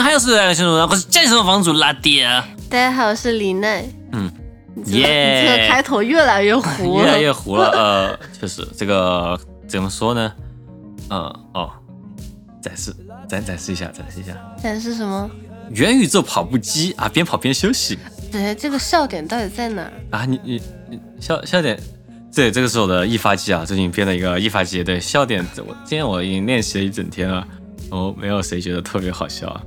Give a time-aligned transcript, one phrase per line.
[0.00, 2.26] 还有是来新人，我是健身房主拉爹。
[2.68, 3.84] 大家好，我是李奈。
[4.12, 4.30] 嗯，
[4.86, 7.70] 耶这个开头越来越糊了， 越来越糊了。
[7.70, 9.38] 呃，确实，这个
[9.68, 10.32] 怎么说呢？
[11.10, 11.18] 嗯
[11.54, 11.70] 哦，
[12.62, 12.94] 展示，
[13.28, 14.32] 咱展示一下，展示一下。
[14.62, 15.30] 展示什么？
[15.70, 17.98] 元宇宙跑步机啊，边跑边休息。
[18.30, 19.90] 对，这个笑点到底在哪？
[20.10, 21.78] 啊，你你你笑笑点，
[22.34, 24.82] 对，这个是我的易发机啊，最近编了一个易发机。
[24.82, 27.46] 对，笑点，我今天我已经练习了一整天了，
[27.90, 29.62] 哦，没有谁觉得特别好笑啊。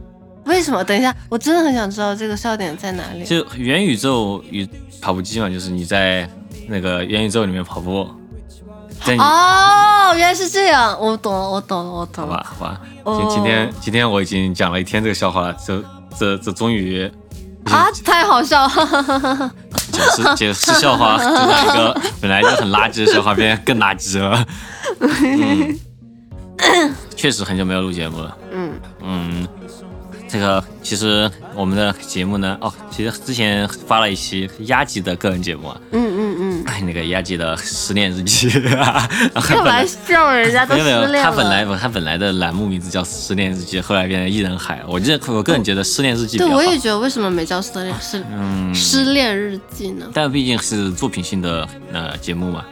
[0.48, 0.84] 为什么？
[0.84, 3.24] 等一下，我真的很想知道这个笑点在哪里。
[3.24, 4.68] 就元宇宙与
[5.02, 6.30] 跑步机嘛，就是你在
[6.68, 8.10] 那个元宇宙里面跑步。
[9.20, 12.32] 哦，原来是这样，我懂了，我懂了，我懂了。
[12.32, 15.84] 好吧，好吧，哦今今天今天我已经讲了一天这个笑话了，这
[16.18, 17.10] 这这终于
[17.66, 19.52] 啊，太好笑了！
[19.92, 24.46] 解释解释笑话，就让一个本来就很垃圾的笑话变得更垃圾了。
[26.58, 28.38] 嗯，确实很久没有录节目了。
[28.52, 29.48] 嗯，嗯，
[30.30, 38.84] 这个其实我们的节目呢，哦，其实之前发了一期压级的个人节目啊，嗯嗯嗯，哎，那个压级的失恋日记，然
[39.42, 41.24] 后干嘛笑人家 都失恋了？
[41.24, 44.82] 他本来他本来的栏目名字叫失恋日记，后来变成一人海。
[44.88, 50.08] 我觉得我个人觉得失恋日记比对，我也觉得为什么没叫失恋失嗯，失恋日记呢？
[50.14, 52.66] 但毕竟是作品性的呃节目嘛，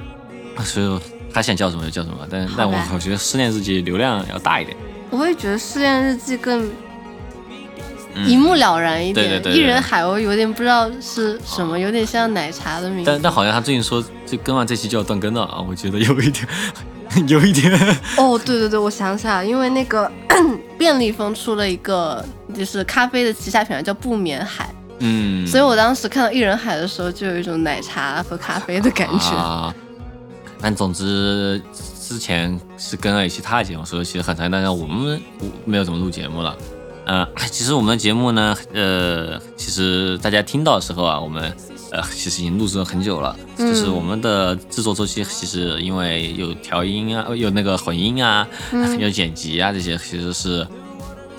[0.63, 0.99] 所以
[1.33, 2.27] 他想叫什么就叫什么。
[2.29, 4.75] 但但我我觉得失恋日记流量要大一点。
[5.11, 6.69] 我也觉得失恋日记更
[8.27, 9.25] 一目了然一点。
[9.25, 13.11] 嗯对对对对艺人海鸥有点不知道是什么，有点像奶茶的名字。
[13.11, 16.47] 但但好像他最近说这更完这期就要断更了啊，我觉得有一点
[17.27, 17.73] 有一点。
[18.17, 20.11] 哦，对对对，我想起来了，因为那个
[20.77, 22.23] 便利蜂出了一个
[22.55, 29.35] 就是咖啡的旗下品牌叫不眠海，嗯，所以我当时看到一人海的时候，就有一种奶茶和咖啡的感觉。
[29.35, 29.73] 啊。
[30.61, 31.61] 但总之
[32.01, 35.21] 之前是跟了一期他的节目，所以其实很长一段时间我们
[35.63, 36.55] 没有怎么录节目了。
[37.05, 41.55] 呃， 其实我们的节目呢，呃，其实大家听到的时候啊，我们
[41.91, 43.35] 呃其实已经录制了很久了。
[43.57, 50.65] 嗯就是我们的制作周期，其实因为有调音啊，有那个混音啊，嗯有剪辑啊这些，其实是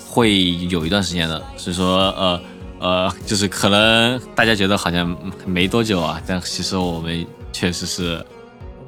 [0.08, 1.42] 会有一段时间的。
[1.56, 2.40] 所以说，呃
[2.78, 5.16] 呃，就是可能大家觉得好像
[5.46, 8.24] 没多久啊，但其实我们确实是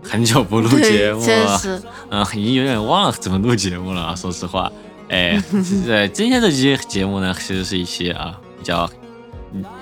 [0.03, 1.59] 很久不录节对，目确了。
[1.59, 4.71] 实， 嗯，已经有点忘了怎么录节目了啊，说实话。
[5.09, 5.43] 哎，
[5.87, 8.89] 呃，今天这期节目呢，其实是一期啊比较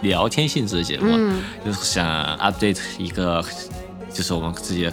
[0.03, 2.07] 聊天性质的节目，嗯就是想
[2.39, 3.45] update 一个，
[4.13, 4.93] 就是我们自己的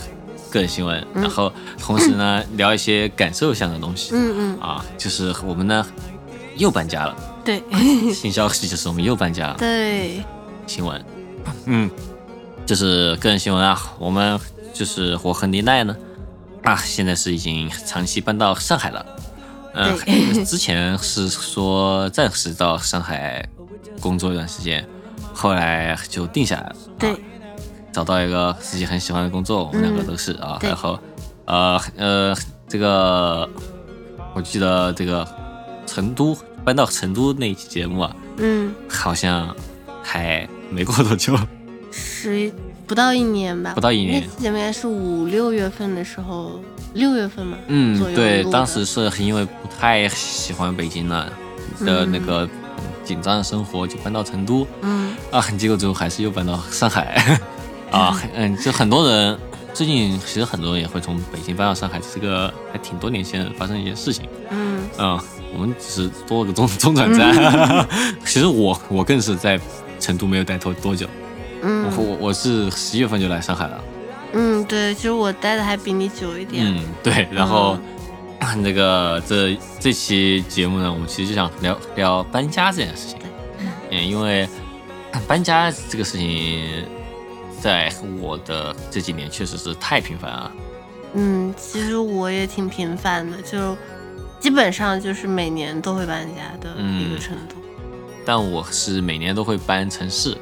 [0.49, 4.11] 个人新闻，然后同时呢聊一些感受向的东西。
[4.13, 5.85] 嗯嗯，啊，就是我们呢
[6.57, 7.15] 又搬家了，
[7.45, 7.61] 对
[8.11, 9.55] 新消息就是我们又搬家了。
[9.59, 10.23] 对，
[10.65, 11.05] 新闻，
[11.65, 11.89] 嗯，
[12.65, 14.39] 就是个人新闻啊，我们
[14.73, 15.95] 就是我和林奈呢，
[16.63, 19.05] 啊，现在是已经长期搬到上海了。
[19.73, 23.47] 嗯、对之前是说暂时到上海
[23.99, 24.87] 工作一段时间，
[25.33, 26.75] 后来就定下来了。
[26.99, 27.17] 对啊
[27.91, 30.99] 找到一个自己很喜欢的工作，我们两个都是啊，对然后
[31.45, 32.35] 呃呃，
[32.67, 33.47] 这个
[34.33, 35.27] 我记得这个
[35.85, 36.35] 成都
[36.65, 39.55] 搬到成都那期节目啊，嗯，好像
[40.01, 41.37] 还没过多久，
[41.91, 42.51] 十
[42.87, 46.59] 不到一年吧，不到一年那期节目应该是五六月份的时候，
[46.93, 51.31] 六月份嘛，嗯对，当时是因为不太喜欢北京了
[51.79, 52.47] 的那个
[53.03, 55.15] 紧张的生活，就搬到成都嗯。
[55.31, 57.39] 啊，结果最后还是又搬到上海。
[57.91, 59.37] 啊，嗯，就很多人
[59.73, 64.81] 最近其实很多人也会从北京搬到上海，这个还挺多年前发生一件事情，嗯。
[64.99, 65.19] 嗯，
[65.53, 67.87] 我们只是多了个中中转站，
[68.25, 69.59] 其实我我更是在
[69.99, 71.07] 成都没有待多多久，
[71.61, 71.91] 我嗯。
[71.97, 73.83] 我我是十一月份就来上海了。
[74.33, 77.77] 嗯，对，其实我待的还比你久一点，嗯，对，然后、
[78.61, 83.17] 那个这这期节目呢，我们其实就想聊聊搬家这件事情。
[83.89, 84.47] 嗯，因为
[85.27, 86.85] 搬家这个事情，
[87.61, 90.51] 在我的这几年确实是太频繁了。
[91.13, 93.77] 嗯，其实我也挺频繁的，就
[94.39, 97.55] 基本上就是每年都会搬家的一个嗯程度。
[98.25, 100.35] 但我是每年都会搬城市，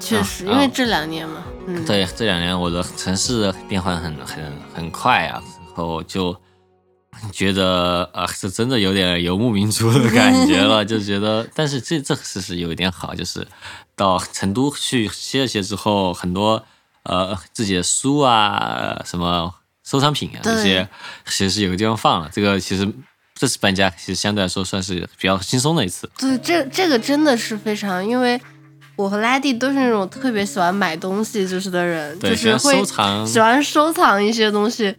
[0.00, 6.34] 确实，啊因为这两年嘛，嗯，对，这两年我的城市的变换很很很快啊，然后就
[7.30, 13.46] 觉得啊，是真的有点游牧民族的感觉了， 就觉得，但是这这事是有一点好，就是
[13.94, 16.64] 到成都去歇了歇之后，很多
[17.02, 19.54] 呃自己的书啊，什么
[19.84, 20.88] 收藏品啊这些，
[21.26, 22.30] 其实是有个地方放了。
[22.32, 22.90] 这个其实
[23.34, 26.10] 这次搬家，其实相对来说算是比较轻松的一次。
[26.16, 28.40] 对，这这个真的是非常，因为
[29.00, 32.84] 我和拉蒂都是那种特别喜欢买东西就是的人，就是会
[33.26, 34.94] 喜欢收藏一些东西。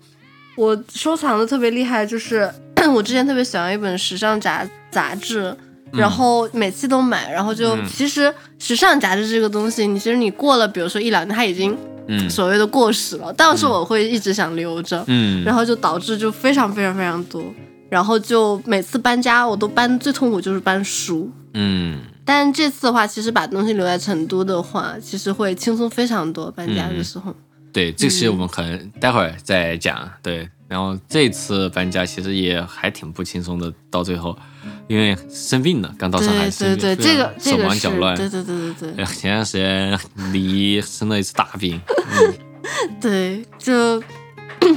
[0.56, 2.52] 我收藏的特别厉害，就是
[2.92, 5.56] 我之前特别喜欢一本时尚杂杂志，
[5.94, 11.78] 然后每期都买，然后就嗯其实时尚杂志这个东西，你其实你过了，比如说一两年，它已经
[12.08, 12.28] 嗯。
[12.28, 17.44] 所谓的过时了，但是我会一直想留着，嗯，然后就导致就非常非常非常多，
[17.88, 21.32] 然后就每次搬家我都搬最痛苦就是搬书。
[21.54, 26.50] 嗯但这次的话，其实把东西留在成都的话，其实会轻松非常多。
[26.52, 27.36] 搬家的时候，
[27.74, 30.10] 对，这嗯些我们可能待会儿再讲。
[30.24, 34.38] 对，然后这次搬家其实也还挺不轻松的，到最后
[34.88, 38.16] 因为生病了，刚到上海对生病，对对，这个这手忙脚乱。
[38.16, 40.00] 对对对对对哎前段时间
[40.32, 41.82] 离生了一次大病，
[43.02, 44.02] 对，就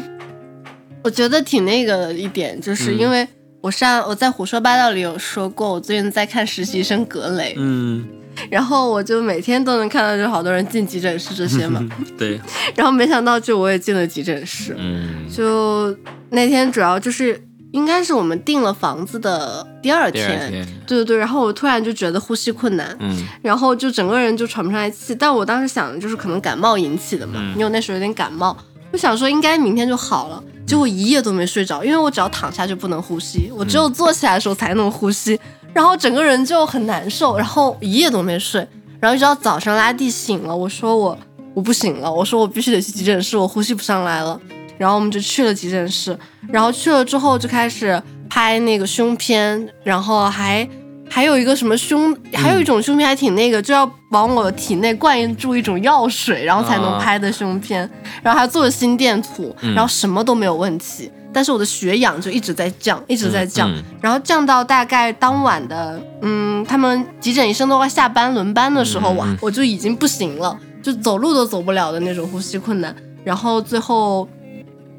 [1.04, 3.28] 我觉得挺那个的一点，就是嗯因为
[3.64, 8.06] 我上我在胡说八道里有说过，我最近在看实习生格雷，嗯，
[8.50, 11.82] 然后我就每天都能看到就好多人进急诊室这些嘛，
[12.18, 12.38] 对，
[12.76, 15.96] 然后没想到就我也进了急诊室，嗯，就
[16.28, 23.16] 那天主要就是应该是我们订了房子的第二天，对对对，然后我突然就觉得呼吸困难，嗯。
[23.40, 25.14] 然后就整个人就喘不上来气。
[25.14, 28.54] 但我当时想的就是可能感冒引起的嘛，嗯因为我那时候有点感冒，
[28.94, 30.40] 我想说应该明天就好了。
[30.64, 35.38] 结果一夜都没睡着，因为我只要躺下就不能呼吸，我只有坐起来的时候才能呼吸，
[35.72, 38.64] 然后整个人就很难受，然后一夜都没睡，
[39.00, 41.18] 然后一直到早上拉蒂醒了，我说我
[41.54, 44.40] 我不行了，我说我必须得去急诊室，我呼吸不上来了。
[44.78, 46.16] 然后我们就去了急诊室，
[46.48, 48.00] 然后去了之后就开始
[48.30, 50.68] 拍那个胸片，然后还
[51.14, 56.98] 还有一个什么胸，还有一种胸片还挺那个，就要往我体内灌注一种药水，然后才能啊。
[56.98, 57.88] 拍的胸片，
[58.20, 59.72] 然后还做了心电图，嗯。
[59.74, 63.70] 然后什么都没有问题，但是我的血氧就一直在降，一直在降，
[64.00, 74.28] 然后降到大概当晚的，嗯，他们急诊医生都快下班轮班的时候，哇我就已经不行了，就走路都走不了的那种呼吸困难，然后最后。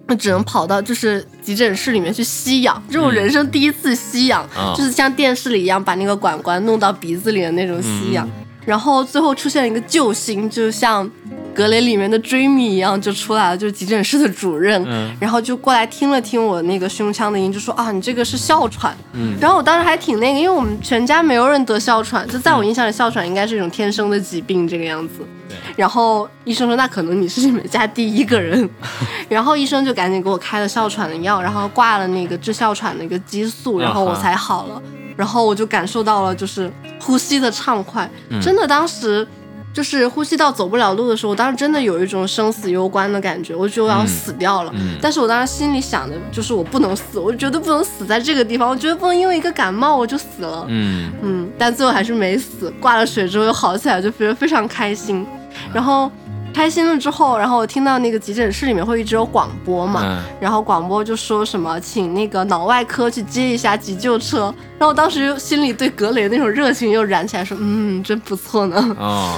[0.07, 3.15] 我只能跑到就是急诊室里面去吸氧，这是我嗯。
[3.15, 4.73] 人生第一次吸氧，啊。
[4.77, 8.29] 就是像电视里一样把那个管管弄到鼻子里的那种吸氧，
[8.65, 11.09] 然后最后出现了一个救星，就像
[11.53, 15.15] 格雷里面的追米一样就出来了，就是急诊室的主任，嗯。
[15.19, 19.35] 然后就过来听了听我那个胸腔的音，就说啊你这个是哮喘，嗯。
[19.39, 25.19] 然后我当时还挺那个，因为我们全家没有人得哮喘，就在我印象里哮喘应该是一种天生的疾病这个样子。
[25.47, 25.55] 对。
[25.77, 28.67] 然后医生说那可能你是你们家第一个人，
[29.29, 34.81] 然后医生就赶紧给我开了哮喘的药，然后挂了那个治哮喘的一个激素，然后我才好了。
[35.15, 38.09] 然后我就感受到了就是呼吸的畅快，
[38.41, 39.27] 真的当时。
[39.75, 44.71] 就是呼吸道走不了路的时候，我当时真的有一种生死攸关的感觉，我觉得我要死掉了。
[44.73, 50.65] 嗯但是我当时心里想的就是我不能死，我绝对不能死在这个地方，我绝对不能因为一个感冒我就死了。
[50.69, 55.27] 嗯嗯，但最后还是没死，挂了水之后又好起来，就觉得非常开心。
[55.73, 56.09] 然后
[56.55, 60.23] 开心了之后，然后我听到那个急诊室里面会一直有广播嘛，嗯。
[60.39, 64.43] 然后广播就说什么请那个脑外科去接一下急救车，
[64.79, 68.95] 然后我当时又心里对格雷那种热情又燃起来，说嗯，真不错呢。
[68.97, 69.37] 哦，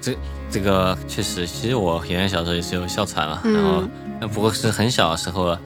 [0.00, 0.16] 这
[0.50, 3.52] 这个确实，其实我原来小时候也是有哮喘嘛，嗯。
[3.52, 3.82] 然后
[4.18, 5.60] 那不过是很小的时候了，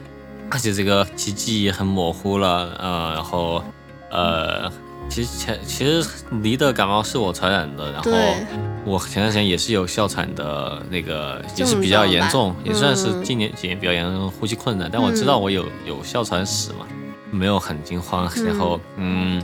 [0.50, 3.62] 而且这个其记忆很模糊了，嗯，然后
[4.10, 4.68] 呃，
[5.08, 6.08] 其实前其实
[6.42, 8.10] 离的感冒是我传染的，然后
[8.84, 16.86] 我前段时间也是有哮喘的那个，也是比较严重，也算是嗯近年几年比较严重呼吸困难，但我知道我有有哮喘史嘛，
[17.30, 18.44] 没有很惊慌，嗯。
[18.44, 19.42] 然后嗯。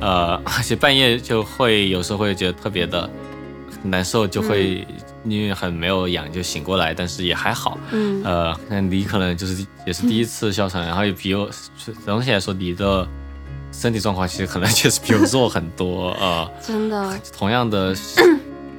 [0.00, 3.10] 呃， 而且半夜就会有时候会觉得特别的
[3.82, 4.86] 难受，就会
[5.24, 7.76] 因为很没有氧就醒过来，但是也还好。
[7.90, 8.22] 嗯。
[8.22, 11.50] 呃，那你可能就是也是第一次哮喘，然后也比我
[12.04, 13.04] 总体来说你的
[13.72, 16.10] 身体状况其实可能 确实比我弱很多。
[16.20, 17.94] 呃， 真的，同样的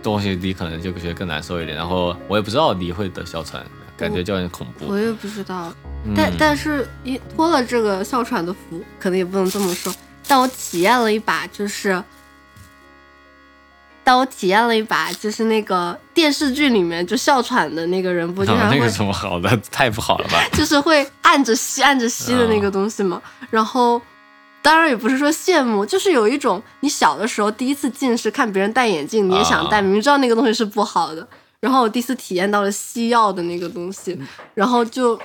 [0.01, 1.77] 东西你可能就觉得更难受一点。
[1.77, 3.63] 然后我也不知道你会得哮喘，
[3.98, 4.86] 感觉就有点恐怖。
[4.88, 5.72] 我也不知道。
[6.05, 9.93] 嗯但但是一托了这个哮喘的福，可能也不能这么说。
[10.27, 12.01] 但我体验了一把，就是，
[14.01, 20.41] 但我体验了一把，就是那个电视剧里面就哮喘的那个人不经常 会啊那个什么好的，太不好了吧？
[20.53, 23.22] 就是会按着吸按着吸的那个东西嘛。
[23.50, 24.01] 然后，
[24.62, 31.28] 当然也不是说羡慕，就是有一种你小的时候第一次近视，看别人戴眼镜，你也想戴，啊明明知道那个东西是不好的。
[31.60, 34.18] 然后我第一次体验到了西药的那个东西，
[34.54, 35.20] 然后就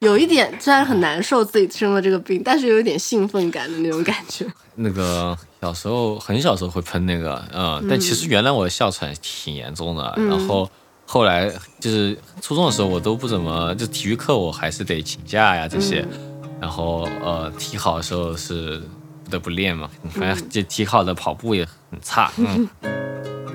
[0.00, 4.46] 有一点虽然很难受自己生了这个病，但是有一点兴奋感的那种感觉。
[4.76, 10.70] 那个小时候很小时候会喷那个，嗯，但其实原来我的哮喘挺严重的，嗯然后
[11.06, 16.29] 后来就是初中的时候我都不怎么，就体育课我还是得请假呀这些，嗯
[16.60, 18.82] 然后呃体考的时候是
[19.24, 22.68] 不得不练嘛，反嗯正这体考的跑步也很差， 嗯，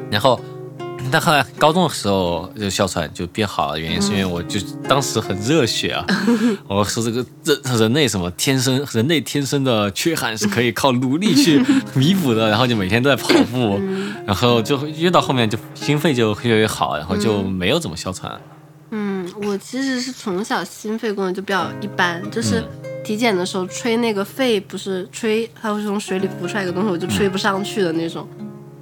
[0.10, 0.40] 然后
[1.12, 4.60] 但后来高中的时候就哮喘就变好了，原因是因为我就
[4.90, 6.04] 当时很热血啊，
[6.68, 11.62] 我说这个人人类什么天生人类天生的缺憾是可以靠努力去
[11.94, 13.80] 弥补的，然后就每天都在跑步，
[14.26, 18.42] 然后就越到后面就心肺就越来越好，然后就没有怎么哮喘。
[18.90, 28.28] 嗯，我其实是从小心肺功能就比较一般，就是嗯体检的时候吹那个肺，不是吹，它会从水里浮出来一个东西，我就吹不上去的那种。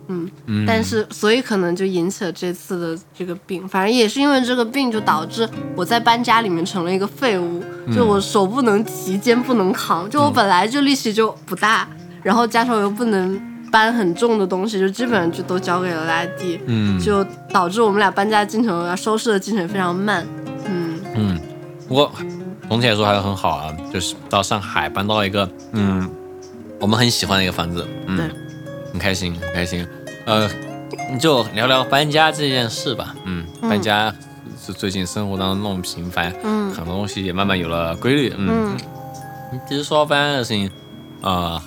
[0.08, 7.64] 嗯，嗯，但是所以可能就引起了这次的这个病，反正也是因为这个病，就导致我在搬家里面成了一个废物，
[7.94, 11.88] 就我手不能提，肩不能扛，就我本来就力气就不大，
[12.22, 20.28] 然后加上我又不能搬很重的东西，就基本上就都交给了拉蒂，嗯就导致我们俩搬家进程啊收拾的进程非常慢。
[20.66, 21.40] 嗯嗯，
[21.88, 22.12] 不过
[22.70, 26.10] 总体来说还是很好啊，就是到上海搬到一个嗯
[26.80, 28.30] 我们很喜欢的一个房子，嗯，
[28.92, 29.88] 很开心很开心。
[30.26, 30.50] 呃，
[31.20, 33.16] 就聊聊搬家这件事吧。
[33.26, 34.14] 嗯，搬家
[34.60, 38.34] 是最近生活当中那么频繁，嗯很多东西也慢慢有了规律。
[38.38, 38.76] 嗯，
[39.52, 40.70] 嗯其实说到搬家的事情，
[41.22, 41.62] 呃，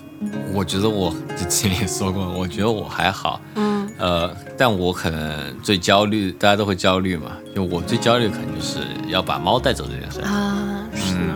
[0.52, 3.40] 我觉得我之前也说过，我觉得我还好。
[3.54, 7.32] 嗯呃，但我可能最焦虑，大家都会焦虑嘛。
[7.54, 10.20] 就我最焦虑，可能就是要把猫带走这件事。
[10.20, 11.34] 啊，是呢，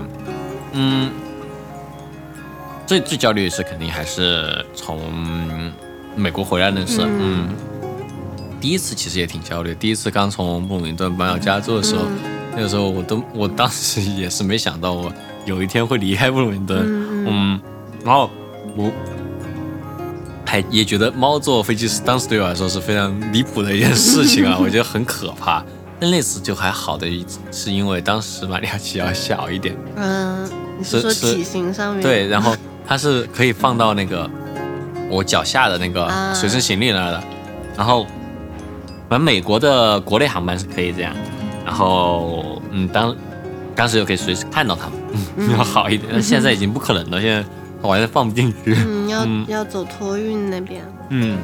[0.73, 1.11] 嗯，
[2.87, 4.99] 最最焦虑的是肯定还是从
[6.17, 7.03] 美国回来那次。
[7.07, 7.49] 嗯，
[8.61, 12.03] 第一次其实也挺焦虑，第一次刚从布鲁林顿搬到加州的时候，
[12.57, 15.13] 那个时候我都我当时也是没想到我
[15.47, 16.81] 有一天会离开布鲁林顿。
[16.85, 17.61] 嗯嗯，
[18.05, 18.31] 然后
[18.77, 18.91] 我
[20.47, 25.65] 还也觉得猫坐飞机是当时对我来说是非常离谱的一件事情啊， 我觉得很可怕。
[26.01, 32.03] 但那次就还好的一，是因为当时马里亚奇要小一点，嗯，你是说体型上面？
[32.03, 34.29] 对，然后它是可以放到那个
[35.11, 36.33] 我脚下的那个啊。
[36.33, 37.23] 随身行李那儿的，
[37.77, 38.05] 然后
[39.09, 41.15] 反正美国的国内航班是可以这样，
[41.67, 43.15] 然后嗯当
[43.77, 44.99] 当时就可以随时看到他们，
[45.37, 47.45] 嗯，要好一点，但 现在已经不可能了，现在
[47.87, 50.83] 完全放不进去，嗯，要嗯要走托运那边。
[51.11, 51.37] 嗯。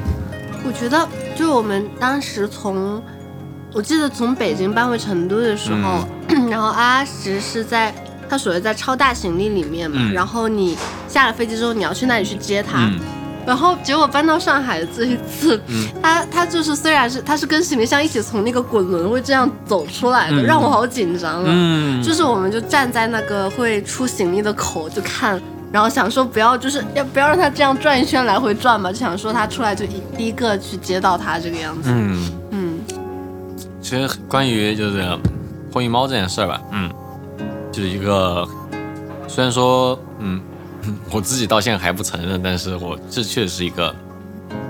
[0.65, 3.01] 我觉得，就我们当时从，
[3.77, 6.03] 我记得从北京搬回成都的时候，
[6.49, 7.93] 然后阿石是在
[8.27, 10.75] 他属于在超大行李里面嘛，嗯然后你
[11.07, 12.99] 下了飞机之后，你要去那里去接他，嗯
[13.45, 21.45] 然后结果搬到上海的这一次，嗯 他他就是虽然是他是跟行李箱一起从那个滚轮会这样走出来的，嗯让我好紧张啊。
[21.45, 25.39] 嗯，就是我们就站在那个会出行李的口就看，
[25.71, 31.89] 然后想说不要就是要不要让他这样转一圈来回转嘛，就想说他出来就一第一个去接到他这个样子。
[31.93, 32.19] 嗯。
[33.87, 35.17] 嗯其实关于就是
[35.71, 36.91] 托运猫这件事儿吧，嗯，
[37.71, 38.45] 就是一个
[39.29, 40.41] 虽然说嗯
[41.09, 43.95] 我自己到现在还不承认，但是我这确实是一个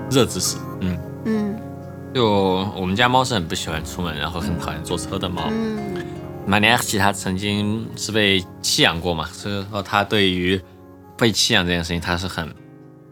[0.08, 1.54] 热知识，嗯，嗯。
[2.14, 2.26] 就
[2.74, 5.42] 我们家猫是很不喜欢出门，然后很讨厌坐车的猫。
[5.50, 6.04] 嗯。
[6.46, 10.60] 马尼亚奇它曾经是被弃养过嘛，所以说它对于
[11.16, 12.48] 被弃养这件事情它是很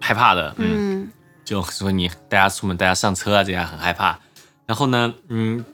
[0.01, 1.03] 害怕的，嗯。
[1.03, 1.09] 嗯。
[1.45, 4.19] 就说你带它出门，带它上车啊，这样很害怕。
[4.67, 5.65] 然后呢，嗯，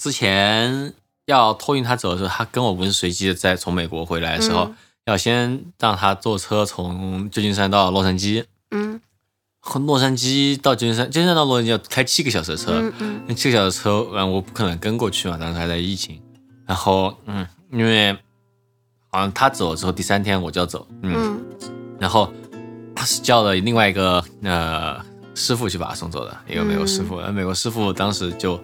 [0.00, 0.94] 之前
[1.26, 4.76] 要托运他走的时候，他跟我不是随机的在从美国回来的时候，嗯。
[5.06, 8.98] 要先让他坐车从旧金山到洛杉矶，嗯。
[9.62, 13.20] 从洛杉矶到旧金山，旧金山到洛杉矶要开七个小时的车，嗯嗯。
[13.26, 16.18] 那七个小时车，嗯，我不可能跟过去嘛，当时还在疫情。
[16.66, 18.16] 然后，嗯，因为
[19.10, 21.44] 好像他走了之后，第三天我就要走，嗯，嗯。
[21.98, 22.32] 然后
[22.94, 24.98] 他是叫了另外一个呃
[25.34, 27.18] 师傅去把他送走的，一个美国师傅。
[27.18, 28.58] 而美国师傅当时就，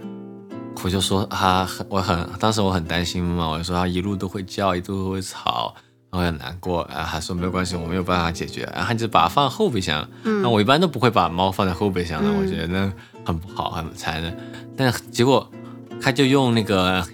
[0.85, 5.75] 我就说他很，我很，当时我很担心嘛，我就说他一路都会叫，一路都会吵，
[6.11, 6.87] 然后很难过。
[6.89, 8.63] 然后他说没有关系，我没有办法解决。
[8.73, 10.09] 然后他就把它放后备箱。
[10.23, 12.93] 嗯那我一般都不会把猫放在后备箱的，嗯我觉得那
[13.25, 14.37] 很不好，很残忍。
[14.77, 15.51] 但是结果
[16.01, 17.05] 他就用那个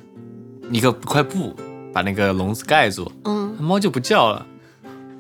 [0.71, 1.57] 一个块布
[1.95, 4.45] 把那个笼子盖住，嗯猫就不叫了。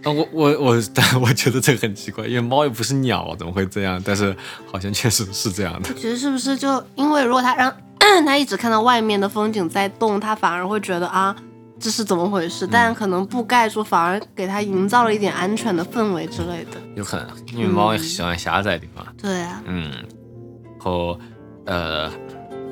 [0.04, 4.02] 啊，我我我，但 我觉得这个很奇怪，因为猫又不是鸟，怎么会这样？
[4.04, 4.36] 但是
[4.70, 5.88] 好像确实是这样的。
[5.88, 7.72] 我觉得是不是就因为如果他让
[8.26, 11.34] 他一直看到外面的风景在动，他反而会觉得啊
[11.78, 12.66] 这是怎么回事？
[12.66, 16.80] 但可能布盖住反而给他营造了一点安全的氛围之类的。
[16.94, 19.04] 有可能，因为猫喜欢狭窄的地方。
[19.20, 21.18] 对啊，嗯，然后
[21.66, 22.08] 呃，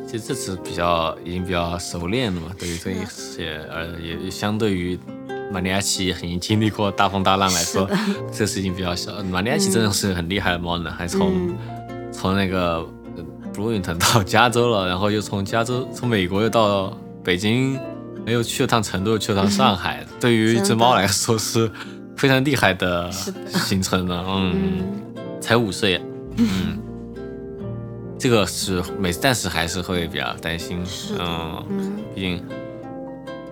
[0.07, 4.99] 其实这次比较已经比较熟练了嘛，对于这一些呃，也也相对于
[5.53, 7.89] 马里亚奇已经经历过大风大浪来说，
[8.33, 9.13] 这次已经比较小。
[9.25, 11.59] 马里亚奇真的是很厉害的猫呢，还从、嗯
[12.13, 12.85] 从那个
[13.53, 17.79] 布鲁因顿到加州了，然后又从加州 从美国又到北京，
[18.27, 20.05] 又去了趟成都，又去了趟上海。
[20.21, 21.71] 对于一只猫来说是
[22.17, 24.25] 非常厉害的行程了。
[24.29, 25.03] 嗯，嗯。
[25.41, 26.01] 才五岁，
[26.37, 26.79] 嗯，
[28.19, 30.83] 这个是每次，但是还是会比较担心，
[31.19, 31.97] 嗯，嗯。
[32.15, 32.45] 毕竟，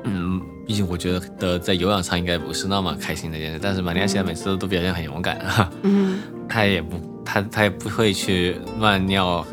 [0.05, 5.41] 嗯，毕竟我觉得在有氧上应该不是那么开心的一件事，但是玛利亚现在每次都都表现很勇敢，
[5.83, 6.19] 嗯。
[6.49, 9.47] 他也不，他他也不会去乱尿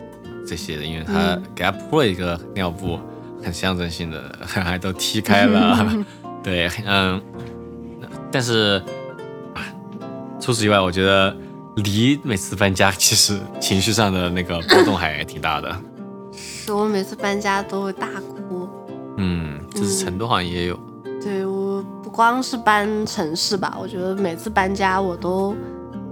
[0.46, 1.44] 这些的，因为他嗯。
[1.56, 3.00] 给他铺了一个尿布，
[3.44, 6.06] 很象征性的， 还都踢开了，
[6.44, 7.22] 对，嗯，
[8.32, 8.82] 但是
[10.40, 11.36] 除此以外，我觉得
[11.78, 15.76] 离每次搬家其实情绪上的那个波动还挺大的，
[16.34, 18.68] 是我每次搬家都会大哭。
[19.18, 20.80] 嗯，就是成都好像也有，
[21.24, 25.56] 对我不光是搬城市吧，我觉得每次搬家我都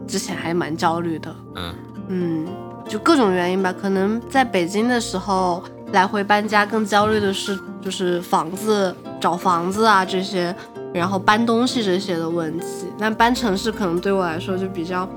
[0.07, 1.35] 之前还蛮焦虑的。
[1.55, 1.75] 嗯。
[2.07, 2.47] 嗯，
[2.87, 10.55] 就各种原因吧，可能在北京的时候来回搬家更焦虑的是就是房子找房子啊这些，
[10.93, 12.65] 然后搬东西这些的问题。
[12.99, 15.07] 但搬城市可能对我来说就比较，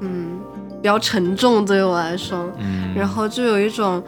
[0.00, 0.38] 嗯，
[0.80, 2.50] 比较沉重对我来说。
[2.58, 4.02] 嗯，然后就有一种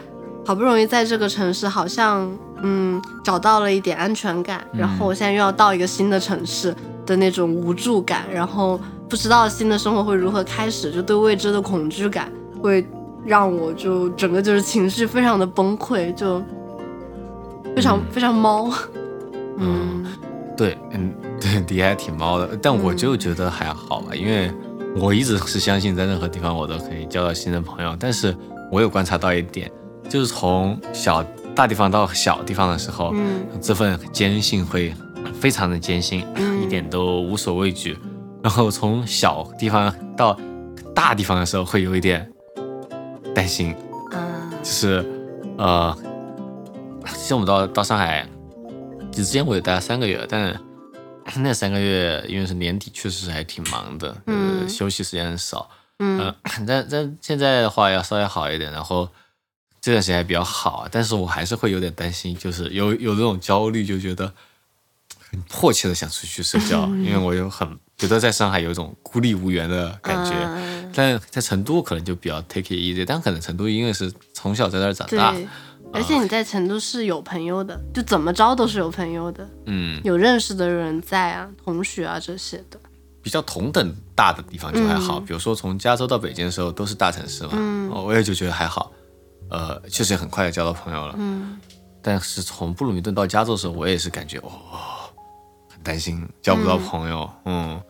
[0.45, 2.31] 好不容易在这个城市好像
[2.63, 6.75] 嗯找到了一点安全感，然后我现在又要到一个新的城市
[7.05, 12.31] 的那种无助感，然后不知道新的生活会如何开始，就对未知的恐惧感
[12.67, 12.85] 会
[13.25, 16.43] 让我就整个就是情绪非常的崩溃，就
[17.75, 18.03] 非常、嗯。
[18.11, 18.71] 非常猫，
[19.57, 20.05] 嗯。
[20.57, 24.51] 对，嗯，对，你还挺猫的，但我就觉得还好吧，因为
[24.97, 28.35] 我一直是相信在任何地方我都可以交到新的朋友，但是
[28.73, 29.71] 我有观察到一点，
[30.09, 31.23] 就是从小
[31.55, 34.95] 大地方到小地方的时候，嗯这份坚信会
[35.35, 37.97] 非常的艰辛，嗯一点都无所畏惧，
[38.43, 40.37] 然后从小地方到
[40.95, 42.27] 大地方的时候会有一点
[43.37, 43.77] 担心，
[44.13, 45.05] 啊就是
[45.59, 45.95] 呃，
[47.05, 48.27] 像我们到到上海，
[49.13, 50.59] 之前我也待了三个月，但
[51.37, 54.63] 那三个月因为是年底，确实是还挺忙的，嗯。
[54.63, 56.19] 呃，休息时间很少，嗯。
[56.19, 56.35] 呃，
[56.67, 59.07] 但但现在的话要稍微好一点，然后
[59.83, 64.33] 这段时间还比较好，但是我还是会有点担心，就是有有这种焦虑，就觉得
[65.31, 70.33] 很迫切的想出去社交，因为我有很觉得在上海有一种孤立无援的感觉。
[70.33, 75.35] 嗯但在成都可能就比较 take it easy，但可能成都因为是从小在那儿长对大，，
[75.93, 82.81] 而且你在成都是有朋友的，就怎么着都是有朋友的，嗯，有认识的人在啊，同学啊这些的。
[83.23, 88.91] 比较同等大的地方就还好，嗯比如说从加州到北京的时候都是大城市嘛，嗯哦我也就觉得还好，
[89.51, 91.15] 呃，确实也很快就交到朋友了。
[91.19, 91.59] 嗯
[92.01, 94.51] 但是从布鲁明顿到加州的时候，我也是感觉哦，
[95.69, 97.83] 很担心交不到朋友，嗯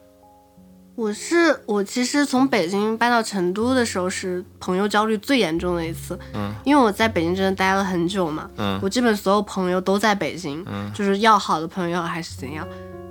[0.97, 12.67] 我是我其实从北京搬到成都的时候是朋友焦虑最严重的一次，嗯，因为我在北京真的待了很久嘛，嗯我基本所有朋友都在北京，嗯就是要好的朋友还是怎样，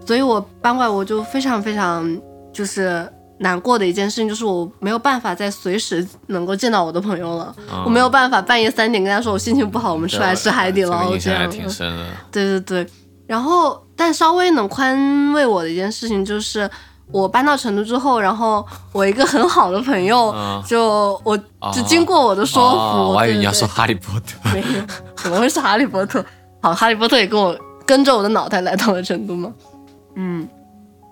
[0.05, 2.19] 所以我搬过来我就非常非常
[2.51, 12.07] 就是难过的一件事情就是我没有办法再随时能够见到我的朋友了，嗯我没有办法半夜三点跟他说我心情不好，我们出来吃海底这个捞印象还这样，挺深的。
[12.31, 12.91] 对对对，
[13.27, 16.67] 然后但稍微能宽慰我的一件事情就是，
[17.11, 24.37] 我搬到成都之后，然后我一个很好的朋友，嗯就我哦就经过我的说服，哦我还以为你要说哈利波特。
[24.53, 24.83] 没有，
[25.15, 26.23] 怎么会是哈利波特？
[26.61, 29.51] 好，哈利波特也跟我跟着我的脑袋来到了成都嘛？
[30.15, 30.47] 嗯，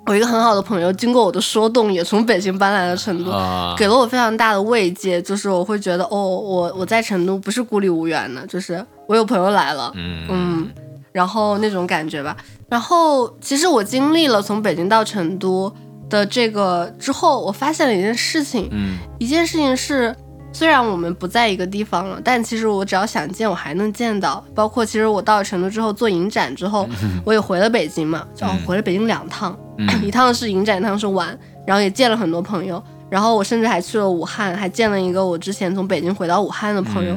[0.08, 3.30] 我一个很好的朋友，经过我的说动，也从北京搬来了成都。
[3.32, 10.70] 啊，给了我非常大的慰藉，就是我会觉得，哦，我我在成都不是孤立无援的，就是我有朋友来了，嗯嗯，
[11.14, 12.36] 然后那种感觉吧。
[12.68, 15.72] 然后其实我经历了从北京到成都
[16.10, 20.16] 的这个之后，我发现了一件事情，嗯一件事情是，
[20.52, 24.44] 虽然我们不在一个地方了，但其实我只要想见，我还能见到。
[24.54, 26.88] 包括其实我到了成都之后做影展之后，
[27.24, 32.84] 我也回了北京嘛，就、回了北京两趟，嗯一趟是影展，一趟是玩，然后也见了很多朋友。
[33.10, 37.16] 然后我甚至还去了武汉，还见了一个我之前从北京回到武汉的朋友。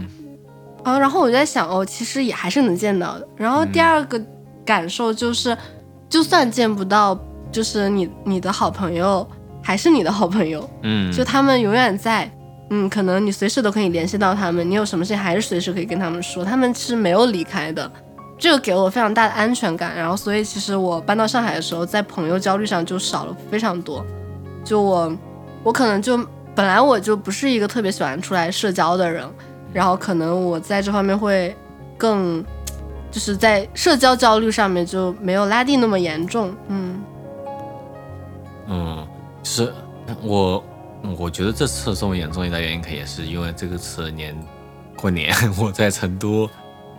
[0.87, 3.29] 嗯啊，然后我就在想，哦，其实也还是能见到的。
[3.37, 4.21] 然后第二个
[4.65, 5.57] 感受就是，
[6.09, 7.19] 就算见不到，
[7.51, 9.29] 就是你你的好朋友
[9.63, 12.31] 还是你的好朋友，嗯，就他们永远在。
[12.71, 17.89] 嗯，可能你随时都可以联系到他们，你有什么事情还是随时可以跟他们说，他们是没有离开的，
[18.37, 19.95] 这个给了我非常大的安全感。
[19.97, 24.05] 然后，所以其实我搬到上海的时候，在朋友焦虑上就少了非常多。
[24.65, 25.17] 就我，
[25.63, 26.19] 我可能就
[26.57, 29.25] 本来我就不是一个特别喜欢出来社交的人，
[29.77, 31.55] 然后可能我在这方面会
[31.99, 32.43] 更，
[33.11, 36.57] 就是在社交焦虑上面就没有拉蒂那么严重。
[36.69, 36.99] 嗯
[38.69, 39.07] 嗯，
[39.43, 39.71] 是
[40.23, 40.65] 我，
[41.19, 44.35] 我觉得这次这么严重一大原因，可能也是因为这个次年
[44.97, 46.49] 过年 我在成都，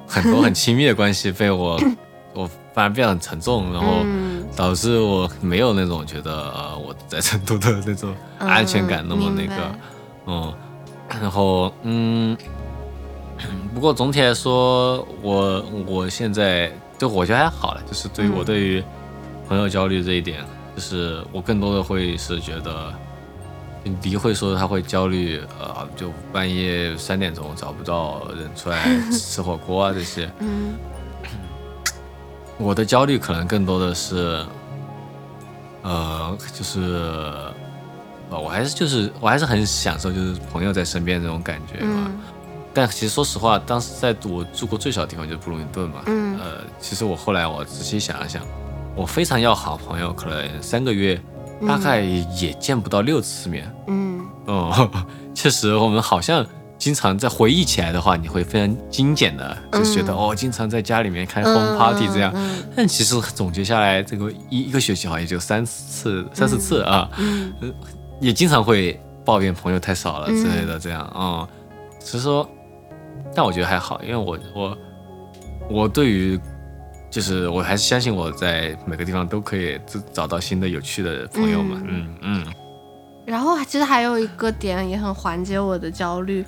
[0.06, 1.82] 很多很亲密的关系被我
[2.36, 9.56] 我反而变得很沉重，然后嗯导致我没有那种觉得呃我在成都的那种安全感那么那个
[10.28, 10.54] 嗯，嗯，
[11.22, 12.38] 然后嗯，
[13.74, 18.46] 不过总体来说，我我现在就我觉得还好了，就是对于我嗯。
[18.46, 18.84] 对于
[19.48, 20.44] 朋友焦虑这一点，
[20.76, 22.94] 就是我更多的会是觉得，
[24.02, 30.76] 迪会说他会焦虑，呃，就半夜三点钟找不到人出来 吃火锅啊这些，嗯。
[32.58, 34.44] 我的焦虑可能更多的是，
[35.84, 36.82] 呃，就是，
[38.32, 42.06] 呃，我还是就是我还是很享受就是朋友在身边这种感觉嘛。
[42.08, 42.20] 嗯
[42.78, 46.04] 但其实说实话，当时在我住过最小的地方就是布鲁明顿嘛。
[46.06, 46.38] 嗯。
[46.38, 48.44] 呃，其实我后来我仔细想了想，
[48.96, 51.20] 我非常要好朋友，可能三个月
[51.68, 53.76] 大概也见不到六次面。
[53.88, 54.24] 嗯。
[54.46, 54.92] 哦，
[55.34, 56.46] 确实，我们好像
[56.78, 60.16] 经常在回忆起来的话，你会非常精简的，就是觉得、嗯。
[60.16, 62.32] 哦，经常在家里面开 home party 这样。
[62.36, 67.52] 嗯但其实总结下来，这个一一个学期好像也就三次、三四次啊，嗯。
[68.22, 70.36] 也经常会抱怨朋友太少了嗯。
[70.36, 71.48] 之类的，这样啊、嗯，
[72.00, 72.48] 所以说，
[73.36, 74.78] 但我觉得还好，因为我我
[75.70, 76.40] 我对于
[77.10, 82.46] 就是我还是相信我在每个地方都可以找找到新的有趣的朋友嘛，嗯嗯
[83.26, 86.46] 然后其实还有一个点也很缓解我的焦虑，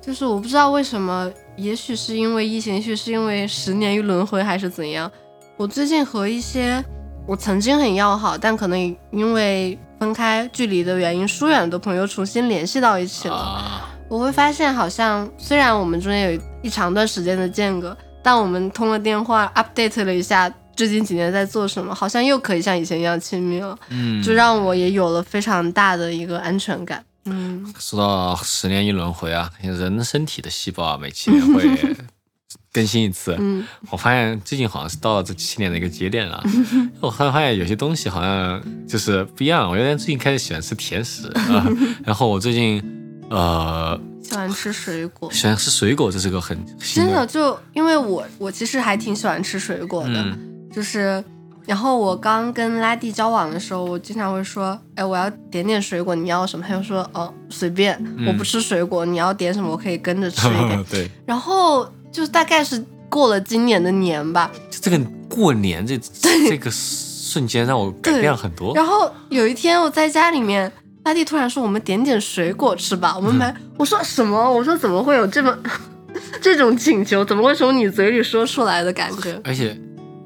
[0.00, 5.10] 就是我不知道为什么，也许是因为疫情，也许是因为十年一轮回，还是怎样。
[5.56, 6.84] 我最近和一些
[7.26, 8.78] 我曾经很要好，但可能
[9.10, 13.34] 因为分开距离的原因疏远的朋友重新联系到一起了。
[13.34, 27.02] 啊，我会发现，好像虽然我们中间有一长段时间的间隔，但我们通了电话，update 了一下最近几年在做什么，好像又可以像以前一样亲密了，嗯，就让我也有了非常大的一个安全感。
[27.24, 31.64] 嗯说到十年一轮回啊，人身体的细胞啊，每七年会
[32.70, 33.34] 更新一次。
[33.40, 36.44] 嗯我发现最近好像是到了这七年的一个节点了。
[37.00, 39.70] 我突然发现有些东西好像就是不一样。
[39.70, 41.66] 我有点最近开始喜欢吃甜食啊、
[42.04, 42.82] 然后我最近
[43.34, 50.38] 呃喜欢吃水果，喜欢吃水果，这是个很新真的就因为我我其实还挺喜欢吃水果的，嗯
[50.70, 51.22] 就是。
[51.64, 56.64] 然后我刚跟拉蒂交往的时候，我经常会说，哎，我要点点水果，你要什么？
[56.66, 60.84] 他就说，哦，随便，我不吃水果，你要点什么，我可以跟着吃一点。
[60.90, 68.74] 对，然后就大概是过了今年的年吧，就这个过年这这个瞬间让我改变了很多。
[68.74, 70.70] 然后有一天我在家里面，
[71.04, 74.52] 拉蒂突然说：“我们点点水果吃吧。”我们买，我说什么？
[74.52, 75.56] 我说怎么会有这么
[76.40, 77.24] 这种请求？
[77.24, 79.40] 怎么会从你嘴里说出来的感觉？
[79.44, 79.76] 而且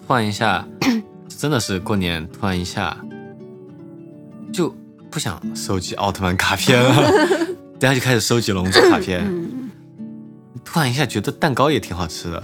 [0.07, 0.67] 突然一下，
[1.29, 2.97] 真的是过年突然一下
[4.53, 4.75] 就
[5.11, 7.11] 不想收集奥特曼卡片了，
[7.81, 9.25] 等下就开始收集龙珠卡片。
[9.27, 9.71] 嗯，
[10.65, 12.43] 突然一下觉得蛋糕也挺好吃的，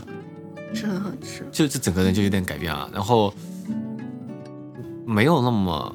[0.73, 1.47] 是很好吃。
[1.53, 3.33] 就这整个人就有点改变了，然后
[5.07, 5.95] 没有那么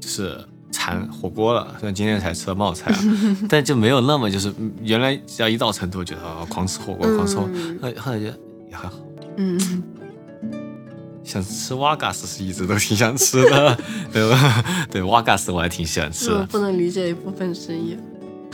[0.00, 0.38] 就是
[0.72, 1.68] 馋火锅了。
[1.78, 2.98] 虽然今天才吃了冒菜啊，
[3.48, 8.38] 但就没有那么就是嗯原来只要一到成都觉得啊狂吃火锅，狂吃火锅，嗯后来后来觉得
[8.70, 8.94] 也还好。
[9.36, 9.82] 嗯，
[11.22, 13.78] 想吃瓦嘎斯是一直都挺想吃的，
[14.12, 14.64] 对吧？
[14.90, 16.38] 对瓦嘎斯我还挺喜欢吃的。
[16.38, 17.98] 我不能理解一部分声音。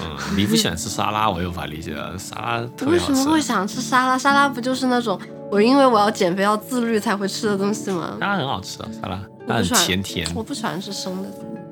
[0.00, 2.16] 嗯，你不喜欢吃沙拉，我又无法理解了。
[2.18, 3.14] 沙拉特别为好吃。
[3.16, 4.16] 什么会想吃沙拉？
[4.18, 5.18] 沙拉不就是那种
[5.50, 8.16] 我因为我要减肥要自律才会吃的东西吗？
[8.20, 10.28] 沙拉很好吃啊，沙拉它很甜甜。
[10.36, 11.28] 我不喜欢吃生的。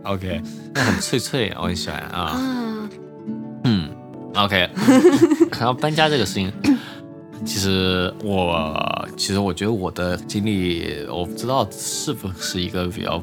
[0.07, 0.41] OK，
[0.73, 2.21] 那很脆脆，我很喜欢啊。
[2.21, 2.89] 啊，
[3.65, 3.91] 嗯
[4.37, 4.71] ，OK。
[5.59, 6.53] 然后搬家这个事情，
[7.45, 13.21] 其实我其实我觉得我的经历，我不知道是不是一个比较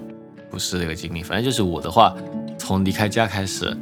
[0.52, 2.14] 不是这个经历，反正就是我的话，
[2.58, 3.76] 从离开家开始，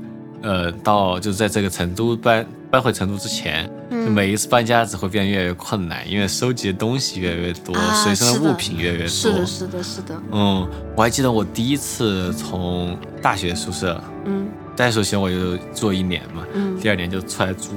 [0.43, 9.07] 呃，到就是在这个成都搬搬回成都之前，就嗯每一次搬家只会变得越来越困难，因为收集的东西越来越多，啊随身的物品越来越多。
[9.09, 10.15] 是的，是的，是的。
[10.31, 17.71] 嗯，我还记得我第一次从大学宿舍，嗯大学宿舍我就住了一年嘛，嗯第二年就出来租。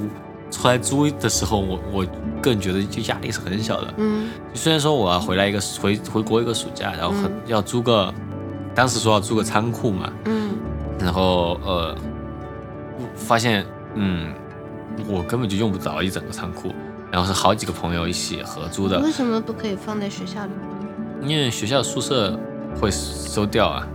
[0.51, 2.07] 出来租的时候，我我
[2.41, 3.93] 个人觉得就压力是很小的。
[3.97, 8.15] 嗯虽然说我要回来一个回回国一个暑假，然后很、嗯要租个，
[8.73, 10.51] 当时说要租个仓库嘛，嗯
[11.01, 11.97] 然后呃，
[13.17, 14.33] 发现嗯，
[15.07, 16.73] 我根本就用不着一整个仓库，
[17.11, 20.51] 然后是好几个朋友一起合租的，为什么不可以放在学校里
[21.23, 22.39] 因为学校宿舍
[22.81, 23.87] 会收掉啊。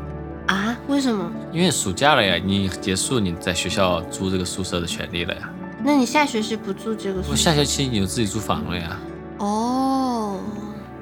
[0.48, 0.76] 啊？
[0.88, 1.32] 为什么？
[1.54, 5.50] 因为暑假了呀，你结束你在学校租这个宿舍的权利了呀。
[5.84, 7.32] 那你下学期不住这个宿舍？
[7.32, 8.98] 我下学期你就自己租房了呀，
[9.38, 10.40] 哦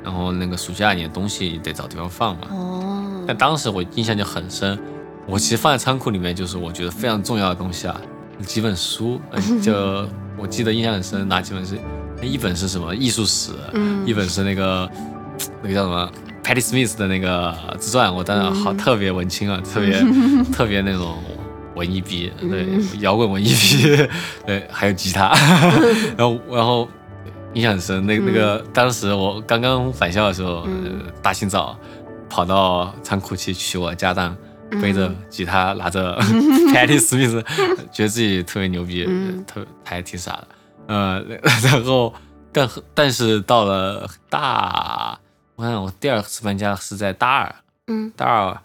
[0.04, 2.48] 然后那个暑假你的东西得找地方放嘛。
[2.52, 4.78] 哦，但当时我印象就很深，
[5.26, 8.00] 我其实放在仓库里面就是我觉得非常重要的东西啊，
[8.46, 9.74] 几本书，呃就
[10.38, 11.78] 我记得印象很深，哪几本是？
[12.22, 14.06] 一本是什么艺术史，嗯。
[14.06, 14.90] 一本是那个
[15.62, 16.10] 那个叫什么
[16.44, 18.78] Patty Smith 的那个自传，我当然好、嗯。
[18.78, 20.04] 特别文青啊， 特别
[20.52, 21.18] 特别那种
[21.76, 22.68] 文艺逼，对，
[23.00, 24.08] 摇滚文艺逼，
[24.48, 25.32] 对，还有吉他，
[26.18, 26.88] 然后然后
[27.54, 31.78] 印象很深，那那个当时我刚刚返校的时候，呃大清早
[32.28, 34.36] 跑到仓库去取我家当，
[34.82, 36.18] 背着吉他，拿着
[36.74, 37.42] Patty Smith，
[37.92, 39.44] 觉得自己特别牛逼，嗯。
[39.46, 40.48] 特还挺傻的，
[40.88, 41.24] 呃，
[41.64, 42.14] 然后
[42.52, 45.18] 但但是到了大，
[45.56, 47.56] 我看我第二次搬家是在大二，
[47.88, 48.12] 嗯。
[48.16, 48.62] 大二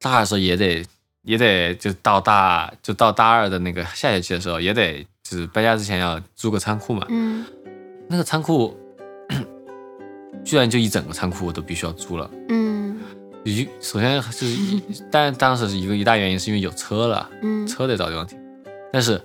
[0.00, 0.84] 大二的时候也得
[1.22, 7.44] 也得就到大就到大二的那个下学期的时候也得就是搬家之前要租个仓库嘛，嗯。
[8.08, 8.78] 那个仓库
[10.44, 12.30] 居然就一整个仓库我都必须要租了。
[12.48, 12.75] 嗯
[13.50, 17.66] 一首先就是一， 但当时是一个一大原因是因为有车了，嗯。
[17.66, 18.38] 车得找地方停。
[18.92, 19.20] 但是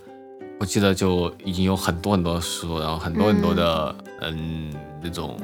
[0.59, 4.71] 我记得就已经有很多很多书，然后很多很多的嗯。
[5.03, 5.35] 那种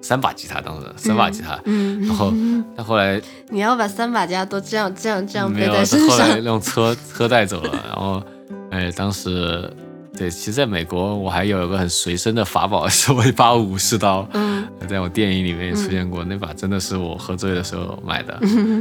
[0.00, 2.32] 三把吉他，当时三把吉他，嗯，然后
[2.76, 8.22] 但后来你要把三把吉他都这样这样这样背没有，在身后来上，用车车带走了，然后
[8.70, 9.68] 哎当时。
[10.16, 14.66] 对，其实在美国，我还有一个很随身的法宝， 是我一把武士刀，嗯。
[14.88, 18.36] 在我电影里面也出现过，那把真的是我喝醉的时候买的。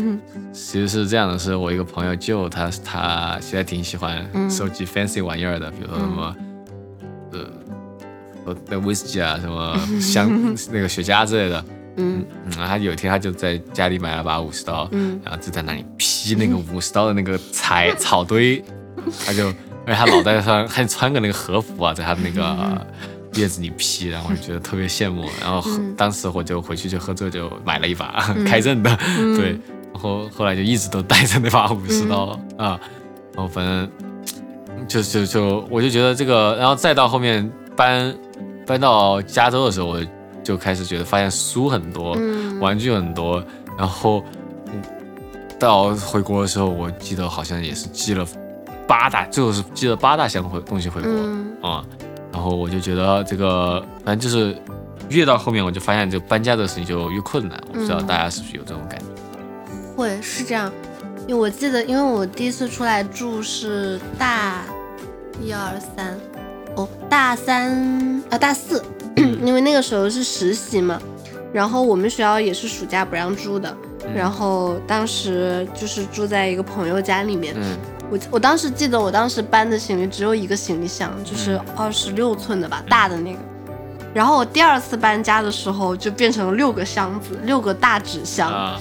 [0.51, 4.49] 其实是这样的，是我一个朋友舅，他他现在挺喜欢嗯。
[4.49, 6.35] 收集 fancy 玩意儿的，比如说什么，
[7.31, 7.39] 呃，
[8.45, 11.63] 呃那威士忌啊，什么 香那个雪茄之类的。
[11.97, 12.25] 嗯。
[12.45, 15.19] 嗯，他有一天他就在家里买了把武士刀，嗯。
[15.23, 18.63] 然后就在那里劈那个武士刀的那个柴草堆，
[19.25, 19.53] 他就，
[19.89, 22.85] 而且他脑袋上还穿个那个和服啊，在他的那个
[23.33, 25.27] 叶子里劈，然后我就觉得特别羡慕。
[25.41, 25.95] 然后嗯。
[25.97, 29.35] 当时我就回去就喝醉就买了一把 开刃的，嗯。
[29.35, 29.49] 对，
[29.91, 32.79] 然后后来就一直都带着那把武士刀啊，
[33.33, 33.89] 然后反正
[34.87, 38.15] 就就就我就觉得这个，然后再到后面搬
[38.67, 39.99] 搬到加州的时候，我
[40.43, 43.43] 就开始觉得发现书很多，嗯玩具很多，
[43.75, 44.23] 然后
[44.67, 44.79] 嗯
[45.57, 48.25] 到回国的时候，我记得好像也是寄了
[48.89, 51.09] 八大，最后是寄了八大箱回东西回国
[51.61, 51.85] 啊、嗯
[52.31, 54.55] 然后我就觉得这个反正就是
[55.09, 57.61] 越到后面，我就发现这个搬家的事情就越困难。
[57.69, 58.07] 我不知道嗯。
[58.07, 59.05] 大家是不是有这种感觉？
[59.95, 60.71] 会是这样，
[61.27, 64.61] 因为我记得，因为我第一次出来住是大
[65.41, 66.17] 一二三，
[66.75, 68.83] 哦，大三啊大四，
[69.17, 71.01] 因为那个时候是实习嘛，
[71.51, 73.75] 然后我们学校也是暑假不让住的，
[74.15, 77.75] 然后当时就是住在一个朋友家里面，嗯
[78.09, 83.39] 我我当时记得我当时搬的行李只有一个行李箱，就是二十六寸的吧，大的那个。
[84.13, 88.51] 然后我第二次搬家的时候就变成了六个箱子，六个大纸箱。
[88.51, 88.79] 啊，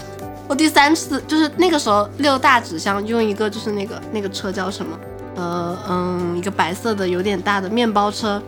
[0.48, 4.98] 我第三次就是那个时候六大纸箱用一个就是那个那个车叫什么？
[5.36, 8.42] 呃嗯，一个白色的有点大的面包车，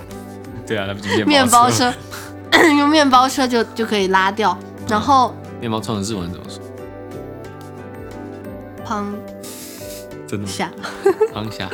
[0.66, 1.90] 对啊，那不就面包车？
[2.50, 4.56] 车 用面包车就就可以拉掉，
[4.86, 6.62] 然后面包车的日文怎么说？
[8.86, 9.04] 砰
[10.30, 10.52] 真的吗？
[10.52, 10.70] 下，
[11.34, 11.68] 当 下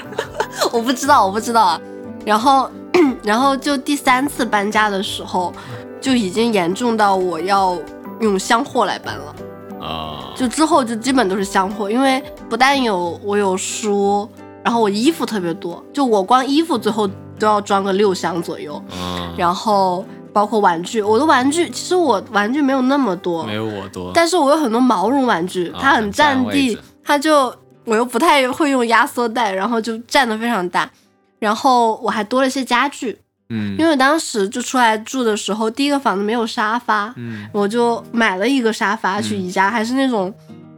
[0.73, 1.81] 我不知道我不知道啊。
[2.25, 2.71] 然后
[3.23, 5.53] 然后就第三次搬家的时候，
[6.01, 7.77] 就已经严重到我要
[8.21, 9.35] 用箱货来搬了。
[9.81, 14.29] 啊，就之后就基本都是箱货，因为不但有我有书，
[14.65, 17.07] 然后我衣服特别多，就我光衣服最后
[17.39, 24.11] 都要装个六箱左右，嗯，然后包括玩具，我的玩具其实我玩具没有那么多没，有我多。
[24.13, 27.55] 但是我有很多毛绒玩具，啊它很占地，它就
[27.87, 30.91] 我又不太会用压缩袋，然后就占的非常大，
[31.39, 33.19] 然后我还多了一些家具，
[33.49, 33.75] 嗯。
[33.79, 37.49] 因为当时就出来住的时候，第一个房子没有沙发，嗯。
[37.53, 40.31] 我就买了一个沙发去宜家，还是那种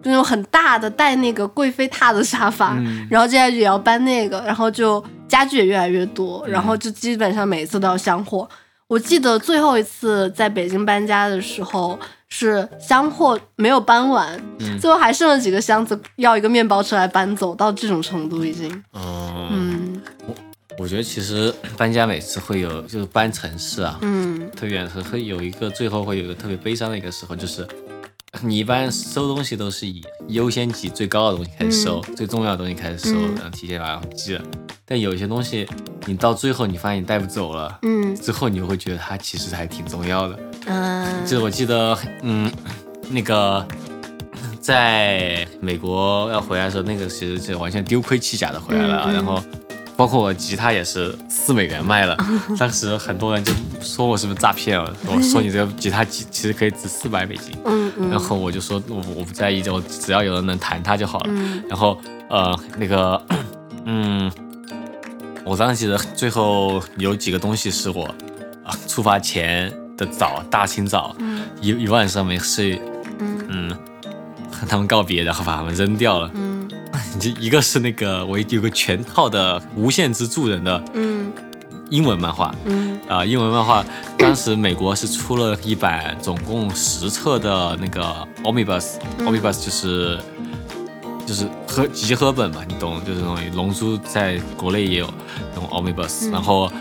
[0.02, 3.06] 就那种很大的带那个贵妃榻的沙发，嗯。
[3.10, 6.52] 然后接下去也要搬那个，然后就家具也越来越多，嗯。
[6.52, 8.48] 然后就基本上每次都要箱货。
[8.86, 14.78] 我记得最后一次在北京搬家的时候，是箱货没有搬完，嗯。
[14.78, 18.70] 最后还剩了几个箱子，要一个面包车来搬走，到这种程度已经。
[18.92, 20.02] 嗯，嗯。
[20.78, 24.48] 我觉得其实搬家每次会有，就是搬城市啊，嗯。
[24.54, 27.66] 特别远是会有一个最后会有一个特别悲伤的一个时候，就是
[28.42, 33.34] 你一般收东西都是以优先级最高的东西开始收，最重要的东西开始收，嗯。
[33.34, 34.42] 然后提前把它寄了。
[34.88, 35.68] 但有一些东西
[36.06, 40.38] 你到最后你发现你带不走了，嗯之后你又会觉得它其实还挺重要的。
[40.66, 42.50] 嗯就是我记得，嗯，
[43.10, 43.66] 那个
[44.60, 49.42] 在美国要回来的时候，那个其实是完全丢盔弃甲的回来了，嗯嗯然后。
[49.96, 52.16] 包括我吉他也是四美元卖了，
[52.56, 61.26] 当时很多人就说我是不是诈骗了，我说你这个 吉他其其实可以值四百美金，嗯嗯，然后我就说我我不在意，我只要有人能弹它就好了。
[61.30, 61.98] 嗯然后
[62.30, 63.20] 呃那个
[63.86, 64.30] 嗯，
[65.48, 68.04] 我当时记得最后有几个东西是我
[68.62, 72.78] 啊出发前的早大清早嗯一一晚上没睡，
[73.18, 73.70] 嗯嗯，
[74.52, 76.30] 和他们告别，然后把他们扔掉了。
[76.36, 76.68] 嗯
[77.18, 81.32] 就一个是那个我有个全套的《无限之助人》的嗯
[81.90, 83.84] 英文漫画，嗯啊、英文漫画，
[84.18, 90.18] 当时美国是出了一版总共十册的那个 Omnibus，Omnibus、就是
[91.28, 95.06] 就是合集合本嘛，你懂，就是那种《龙珠》在国内也有
[95.54, 96.72] 那种 Omnibus，、嗯然后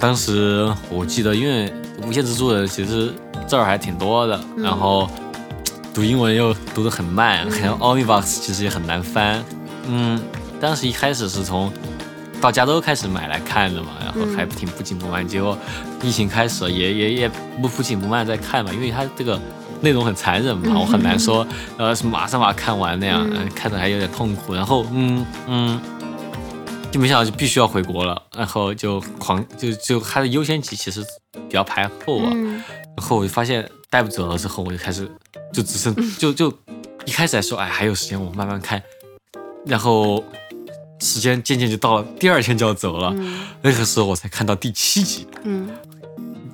[0.00, 1.68] 当时我记得，因为
[2.06, 3.12] 《无限之助人》其实
[3.46, 5.10] 字儿还挺多的，嗯然后
[5.92, 9.44] 读英文又读得很慢，嗯然后 Omnibus 其实也很难翻，
[9.86, 10.18] 嗯，
[10.58, 11.70] 当时一开始是从
[12.40, 15.28] 到加州开始买来看的嘛，然后嗯还挺不紧不慢。
[15.28, 15.54] 结果
[16.02, 17.28] 疫情开始了，也也也
[17.60, 19.38] 不不紧不慢在看嘛，因为它这个
[19.82, 24.54] 内容很残忍嘛，我很难说呃是马上把它看完那样，看着还有点痛苦。
[24.54, 25.80] 然后嗯嗯，
[26.90, 32.62] 就没想到就必须要回国了，然后就狂就就它的优先级其实比较排后啊，嗯。
[32.96, 35.10] 然后我就发现带不走了之后，我就开始
[35.52, 36.52] 就只剩就就
[37.04, 38.80] 一开始还说哎还有时间我慢慢看，
[39.66, 40.22] 然后
[41.00, 43.40] 时间渐渐就到了第二天就要走了，嗯。
[43.62, 45.26] 那个时候我才看到第七集。
[45.42, 45.68] 嗯。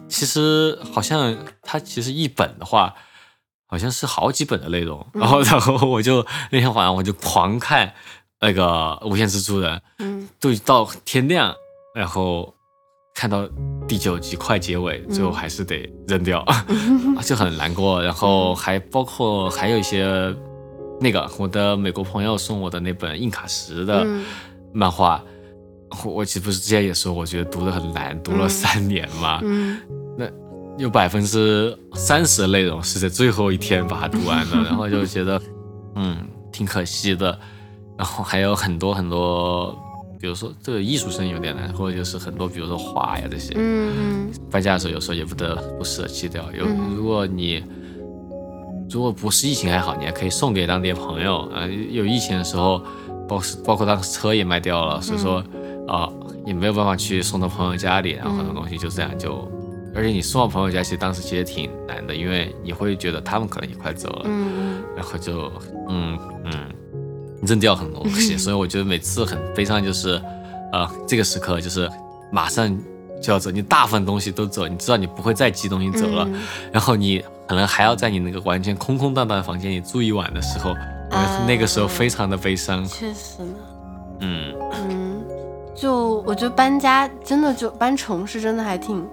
[0.08, 2.94] 其实好像它其实一本的话，
[3.70, 7.92] 好像是好几本的内容，然后然后我就那天晚上我就狂看
[8.40, 8.66] 那个
[9.06, 10.28] 《无限蜘蛛人》，嗯。
[10.40, 11.54] 都到天亮，
[11.94, 12.54] 然后
[13.14, 13.46] 看到
[13.86, 16.44] 第九集快结尾，最后还是得扔掉，
[17.22, 18.02] 就很难过。
[18.02, 20.34] 然后还包括还有一些
[21.00, 24.24] 那个我的美国朋友送我的那本印卡石的嗯。
[24.72, 25.22] 漫画，
[26.04, 28.48] 我我其实不是之前也说，我觉得读的很难，读了嗯。
[28.48, 29.80] 三年嘛，嗯
[30.78, 35.40] 有百分之三十的内容是在最后一天把它读完的， 然后就觉得
[35.96, 36.16] 嗯
[36.52, 37.36] 挺可惜的。
[37.98, 39.76] 然后还有很多很多，
[40.20, 46.44] 比如说这个艺术生有点难，或者就是很多比如说画呀这些，嗯搬家的时候有时候也不得不舍弃掉。
[46.52, 47.60] 有嗯如果你
[48.88, 51.40] 如果不是疫情还好，你还可以送给当地的朋友。
[51.48, 52.80] 啊，有疫情的时候，
[53.28, 55.42] 包包括当时车也卖掉了，所以说
[55.88, 56.08] 啊、
[56.46, 59.50] 也没有办法去送到朋友家里，然后很多东西就这样就，
[59.98, 64.80] 而且你送到朋友家，其实当时其实挺难的，因为你会觉得他们可能也快走了，嗯。
[64.96, 65.50] 然后就
[65.88, 66.52] 嗯嗯
[67.42, 70.22] 扔掉很多东西， 所以我觉得每次很悲伤，就是
[70.72, 71.90] 呃这个时刻就是
[72.30, 72.68] 马上
[73.20, 76.40] 就要走，你大部分东西都走，你知道你不会再寄东西走了，嗯。
[76.72, 80.74] 然后你可能还要在你那个完全空空荡荡的房间里住一晚的时候，
[81.46, 83.54] 那个时候非常的悲伤，确实呢。
[84.20, 84.54] 嗯。
[84.88, 85.24] 嗯，
[85.74, 89.08] 就我觉得搬家真的就搬城市真的还挺嗯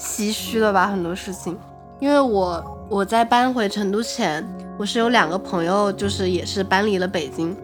[0.00, 1.56] 唏嘘了吧，很多事情。
[1.98, 4.42] 因为我我在搬回成都前，
[4.78, 7.54] 我是有两个朋友，就是也是搬离了北京，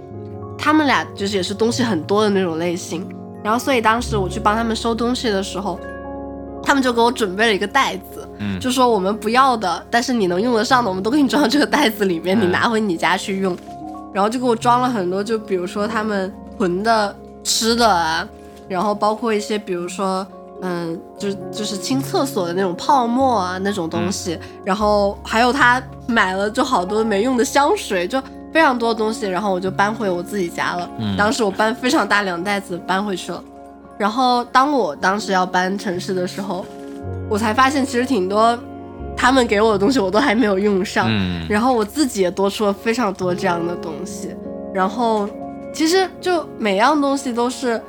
[0.59, 3.09] 他们俩就是也是东西很多的那种类型。
[3.43, 5.81] 然后所以当时我去帮他们收东西的时候，
[6.63, 13.57] 他们就给我准备了一个袋子，嗯就说我们不要的，但是你能用得上的，我们都给你装到这个袋子里面，嗯你拿回你家去用。
[14.13, 18.29] 然后就给我装了很多，就比如说他们囤的吃的啊，
[18.69, 20.27] 然后包括一些比如说，
[20.67, 28.21] 嗯，就就是清厕所的那种泡沫啊那种东西，然后还有他买了就好多没用的香水，就
[28.53, 30.91] 非常多的东西，然后我就搬回我自己家了。
[30.99, 33.41] 嗯当时我搬非常大两袋子搬回去了，
[33.97, 36.67] 然后当我当时要搬城市的时候，
[37.31, 38.59] 我才发现其实挺多
[39.17, 41.07] 他们给我的东西我都还没有用上。
[41.09, 44.35] 嗯然后我自己也多出了非常多这样的东西，
[44.75, 45.29] 然后
[45.73, 47.81] 其实就每样东西都是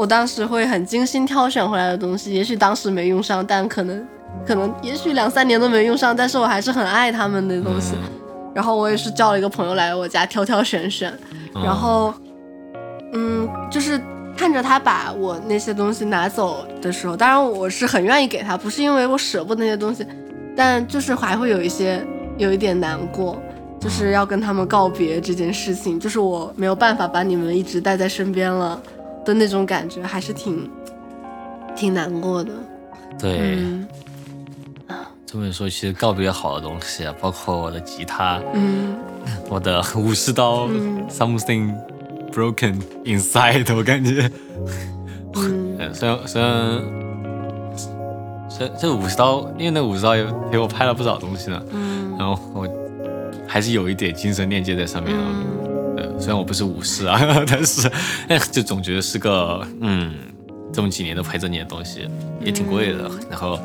[0.00, 4.08] 我当时会很精心挑选回来的东西，也许当时没用上，但可能
[4.46, 7.92] 可能也许两三年都没用上，但是我还是很爱他们的东西。
[8.54, 11.12] 然后我也是叫了一个朋友来我家挑挑选选，
[11.54, 12.14] 嗯然后
[13.12, 14.00] 嗯，就是
[14.34, 20.06] 看着他把我那些东西拿走的时候，当然我是很愿意给他，不是因为我舍不得那些东西，
[20.56, 22.02] 但就是还会有一些
[22.38, 23.38] 有一点难过，
[23.78, 28.80] 就是要跟他们告别这件事情，就是我没有办法把你们一直带在身边了
[29.30, 30.68] 的那种感觉，还是挺
[31.76, 32.52] 挺难过的。
[33.18, 33.38] 对。
[33.56, 33.86] 嗯。
[35.24, 38.96] 这么一说，其实告别好的东西啊，包括我的吉他，嗯。
[39.48, 41.04] 我的武士刀、嗯。
[41.08, 41.74] s o m e t h i n g
[42.32, 42.74] broken
[43.04, 44.28] inside，我感觉，
[45.36, 45.76] 嗯。
[45.78, 46.82] 呃虽然虽然，
[48.58, 52.16] 这这武士刀，因为那武士刀也陪我拍了不少东西呢，嗯。
[52.18, 52.68] 然后我
[53.46, 55.22] 还是有一点精神链接在上面的。
[56.20, 57.18] 虽然我不是武士啊，
[57.48, 57.90] 但是
[58.28, 60.14] 哎，就总觉得是个嗯，
[60.72, 62.06] 这么几年都陪着你的东西，
[62.40, 63.10] 也挺贵的。
[63.30, 63.58] 然后，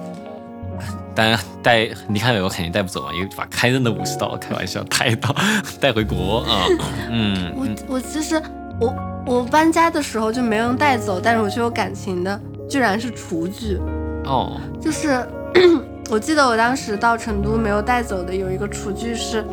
[1.13, 5.35] 当然带离开美国肯定带不走嘛，一把开刃的武士刀，开玩笑，带到
[5.79, 6.65] 带回国啊，
[7.11, 7.75] 嗯我嗯。
[7.87, 8.41] 我其实
[8.79, 8.95] 我
[9.25, 12.39] 我搬家的时候就没人带走，但是我却有感情的
[12.69, 13.77] 居然是厨具，
[14.23, 15.27] 哦，就是
[16.09, 19.43] 我记得我当时到成都没有带走的有一个厨具是，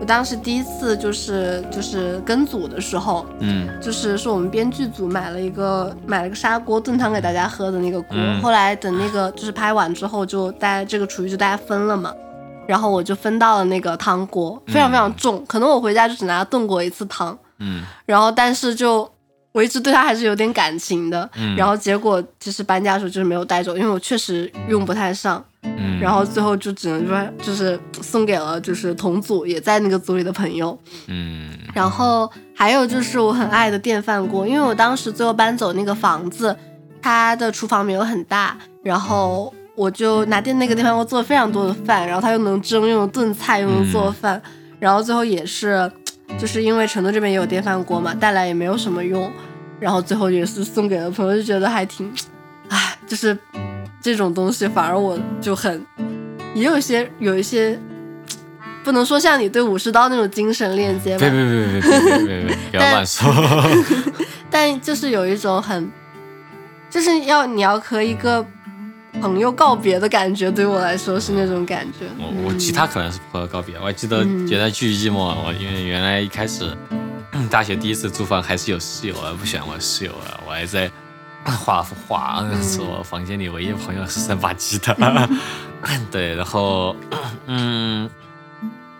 [0.00, 3.68] 我当时第一次就是就是跟组的时候，嗯。
[3.80, 8.40] 就是是我们编剧组买了一个买了个砂锅炖汤给大家喝的那个锅，嗯。
[8.40, 12.14] 后来等那个就是拍完之后，就大家这个厨余就大家分了嘛，
[12.66, 17.82] 然后我就分到了那个汤锅，非常非常重，可能我回家就只拿它炖过一次汤，嗯。
[18.06, 19.10] 然后但是就
[19.52, 21.56] 我一直对他还是有点感情的，嗯。
[21.56, 30.78] 然后结果就是搬家的时候就是没有带走，因为我确实用不太上，嗯，然后最后就只能说就是送给了就是同组也在那个组里的朋友，
[31.08, 31.50] 嗯。
[31.74, 36.56] 然后还有就是我很爱的电饭锅，因为我当时最后搬走那个房子，
[37.00, 44.40] 它的厨房没有很大，然后我就拿电那个电饭锅做了非常多的饭，然后它又能蒸又能炖菜又能做饭，
[44.80, 45.90] 然后最后也是
[46.38, 49.30] 就是因为成都这边也有电饭锅嘛，带来也没有什么用，
[49.78, 52.12] 然后最后也是送给了朋友，就觉得还挺，
[52.68, 53.36] 唉，就是
[54.00, 55.84] 这种东西，反而我就很，
[56.54, 57.78] 也有一些有一些，
[58.82, 63.30] 不能说像你对武士刀那种精神链接，别别别别别别别， 不要乱说，
[64.50, 65.90] 但就是有一种很，
[66.88, 68.44] 就是要你要和一个。
[69.20, 72.06] 朋友告别的感觉，对我来说是那种感觉。
[72.18, 74.46] 我我其他可能是朋友告别，我还记得嗯。
[74.48, 76.76] 原来巨寂寞，我因为原来一开始
[77.50, 80.90] 大学第一次租房还是有室友的，不喜欢我室友了，我还在
[81.44, 84.94] 画画，是我房间里唯一朋友是三把吉他，
[86.10, 86.94] 对，然后
[87.46, 88.08] 嗯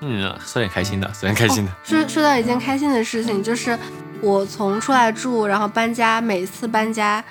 [0.01, 3.79] 嗯，说点开心的，说点开心的，说说到一件开心的事情，就是
[4.23, 7.23] 我从出来住，然后搬家，每次搬家，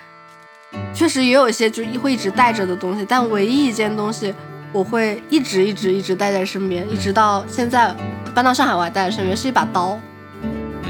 [0.94, 4.34] 确实也有一些就会一直带着的东西，但唯一一件东西
[4.72, 7.96] 我会一直一直一直带在身边，一直到现在
[8.36, 10.00] 搬到上海我还带在身边，是一把刀，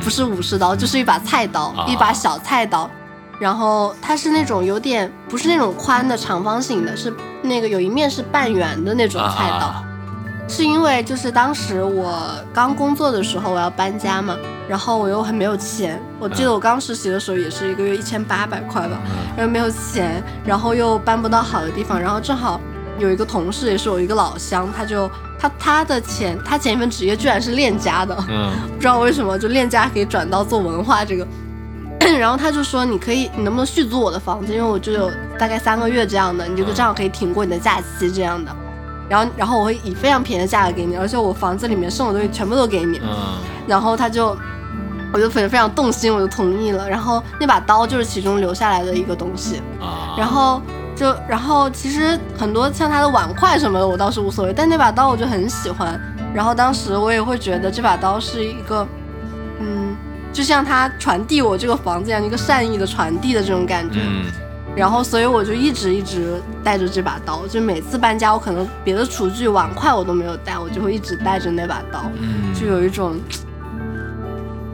[0.03, 2.89] 不是武士刀，就是一把菜刀，啊一把小菜刀。
[3.39, 9.67] 然后它是那种有点不是那种宽的长方形的，是那个有一面是半圆的那种菜刀。
[9.67, 9.85] 啊
[10.49, 14.35] 是因为就是当时我刚工作的时候，我要搬家嘛，
[14.67, 16.01] 然后我又很没有钱。
[16.19, 22.59] 我记得我刚实习的时候也是一个月一千八百块吧，嗯然后没有钱，然后又搬不到好的地方，然后正好
[22.97, 31.25] 有一个同事也是我一个老乡，他就他他的前他前一份职业居然是链家的，嗯 不知道为什么就链家可以转到做文化这个。
[32.17, 34.53] 然后他就说：“你可以，你能不能续租我的房子？
[34.53, 38.55] 因为我就有大概三个月这样的，你就正好可以挺过你的假期这样的。
[39.09, 42.99] 然后，然后我会以非常便宜的价格给你，而且我房子里面剩的东西全部都给你。
[43.03, 43.09] 嗯
[43.67, 44.35] 然后他就，
[45.13, 46.89] 我就非常非常动心，我就同意了。
[46.89, 49.61] 然后那把刀就是其中留下来的一个东西。
[49.79, 50.59] 啊，然后
[50.95, 55.99] 就，然后其实很多像他的碗筷什么的，我倒是无所谓，但那把刀我就很喜欢。
[56.33, 58.87] 然后当时我也会觉得这把刀是一个，
[59.59, 59.95] 嗯，
[60.33, 63.99] 就像他传递我这个房子一样，一个善意的传递的这种感觉。
[64.01, 64.25] 嗯
[64.79, 73.19] 然后，所以我就一直一直带着这把刀，就每次搬家，我可能别的厨具、碗筷我都没有带，我就会一直带着那把刀，嗯就有一种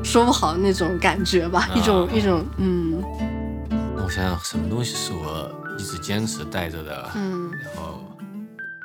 [0.04, 3.02] 说不好的那种感觉吧，一种一种嗯
[3.98, 8.00] 我想想什么东西是我一直坚持带着的，嗯，然后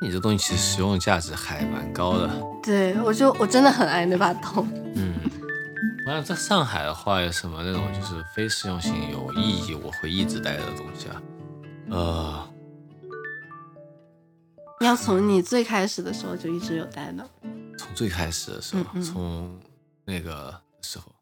[0.01, 2.31] 你这东西其实实用价值还蛮高的。
[2.63, 4.65] 对我就我真的很爱那把刀。
[4.95, 5.13] 嗯，
[6.07, 11.23] 完了，在上海的话，有什么那种就是非实用性有意义，我会一直带着的东西啊？
[11.91, 12.49] 呃，
[14.81, 17.29] 要从你最开始的时候就一直有带的，
[17.77, 19.61] 从最开始的时候，嗯嗯从
[20.05, 21.13] 那个时候，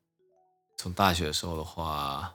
[0.77, 2.33] 从大学的时候的话，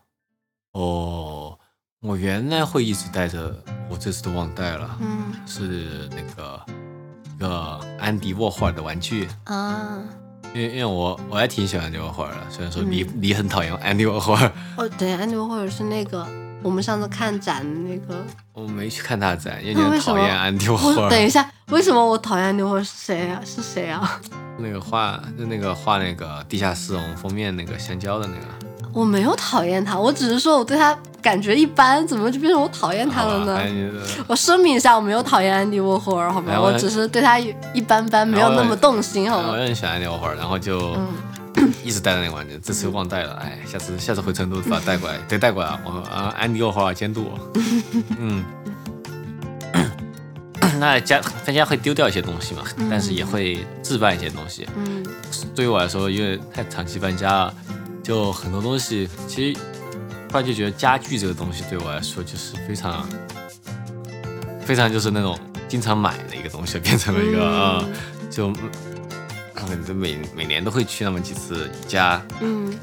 [0.74, 1.58] 哦，
[2.02, 3.56] 我原来会一直带着，
[3.90, 6.66] 我这次都忘带了，嗯是那个
[7.36, 9.30] 一个安迪沃霍尔的玩具。
[9.46, 10.04] 啊，
[10.54, 16.26] 因为因为我我还挺喜欢安迪沃霍尔的，虽然说你、嗯你很讨厌安迪沃霍尔，哦对，安迪沃霍尔是那个
[16.62, 18.24] 我们上次看展的那个，
[18.54, 21.04] 我没去看他展，因为你讨厌安迪沃霍尔。
[21.06, 23.42] 我等一下，为什么我讨厌安迪沃霍尔是谁啊？
[23.44, 24.22] 是谁啊？
[24.60, 33.60] 那个画就那个画那个地下丝绒封面那个香蕉的那个，我没有讨厌他，我只是说我对他感觉一般，怎么就变成我讨厌他了呢？
[34.28, 36.52] 我声明一下，我没有讨厌安迪沃霍尔，好吧？
[36.52, 39.50] 哎我我只是对他一一般般，没有那么动心，好吗？
[39.54, 40.96] 我很喜欢安迪沃霍尔，然后就
[41.56, 47.40] 嗯一直带着那个玩具，这次又忘带了，哎，下次下次回成都把它带过来，得带过来，我啊安迪沃霍尔监督我，
[48.20, 48.44] 嗯。
[50.80, 54.68] 那家搬家会丢掉一些东西嘛，但是也会置办一些东西。
[54.76, 55.06] 嗯
[55.56, 57.54] 对于我来说，因为太长期搬家了，
[58.02, 59.60] 就很多东西，其实
[60.34, 63.08] 突然就觉得家具这个东西对我来说就是非常
[64.66, 67.54] 非常就是那种经常买的一个东西，变成了一个嗯。
[67.54, 67.86] 呃，
[68.32, 68.52] 就
[69.58, 72.20] 嗯就每每年都会去那么几次宜家。
[72.42, 72.76] 嗯。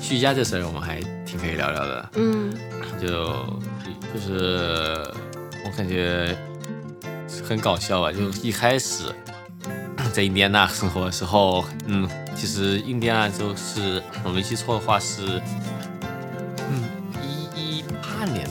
[0.00, 2.50] 去宜家这事儿我们还挺可以聊聊的，嗯。
[2.98, 3.34] 就
[4.14, 5.06] 就是
[5.62, 6.34] 我感觉
[7.46, 9.14] 很搞笑啊，就一开始
[10.14, 15.42] 在印第安纳生活的时候，嗯，其实印第安纳州是我没记错的话是，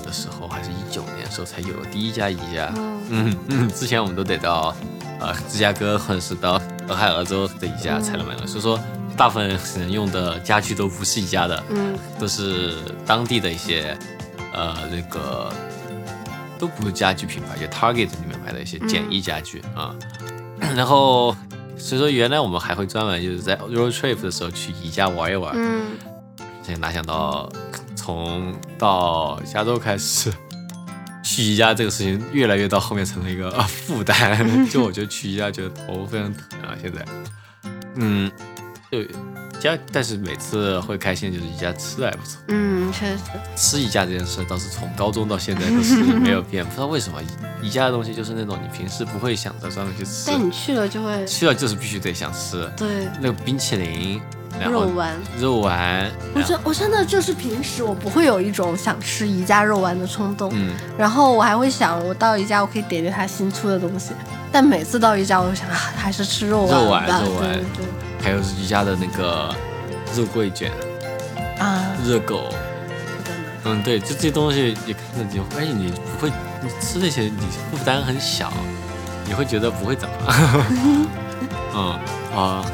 [0.09, 2.73] 的时候还是一九年的时候才有第一家宜家。
[3.09, 3.35] 嗯。
[3.47, 4.75] 嗯，之前我们都得到
[5.19, 8.79] 呃芝加哥或者是到俄亥俄州的宜家才能买到，所以说
[9.15, 9.47] 大部分
[9.77, 11.95] 人用的家具都不是宜家的，嗯。
[12.19, 12.73] 都是
[13.05, 13.97] 当地的一些
[14.51, 15.53] 呃那个
[16.57, 19.95] 都不是家具品牌，就 Target 里面买的一些简易家具啊。
[20.75, 21.35] 然后
[21.77, 25.85] 所以说原来我们还会专门就是在 road trip 的时候去宜家玩一玩，嗯。
[26.61, 27.49] 现在哪想到
[27.99, 30.31] 从到加州开始。
[31.21, 37.05] 去宜家这个事情越来越到后面成了一个 负担，就我觉得去宜家觉得头非常疼啊，现在，
[37.95, 38.31] 嗯，
[38.91, 38.99] 就
[39.59, 43.19] 家，但是每次会开心就是宜家吃的还不错，嗯，确实，
[43.55, 53.07] 吃宜家这件事倒是从高中到现在都是没有变，不知道为什么宜宜家的东西就是那种你平时不会想着专门去吃，但你去了就会去了就是必须得想吃对。
[53.21, 54.21] 那个冰淇淋，
[54.59, 55.15] 然后肉丸。
[55.39, 64.11] 肉丸，我真我真的就是平时我不会有一种想吃宜家肉丸的冲动，嗯，然后我还会想，我到宜家我可以点点它新出的东西，
[64.51, 67.41] 但每次到宜家我就想啊，还是吃肉丸肉丸吧，肉丸。
[67.51, 67.85] 对对
[68.21, 69.53] 还有宜家的那个
[70.15, 70.71] 肉桂卷、
[71.59, 72.53] 啊，热狗，
[73.63, 77.39] 嗯，对，就这些东西，你看着你会发现你不会，你吃这些你
[77.71, 78.51] 负担很小，
[79.25, 80.15] 你会觉得不会怎么，
[81.73, 81.99] 嗯
[82.35, 82.65] 啊、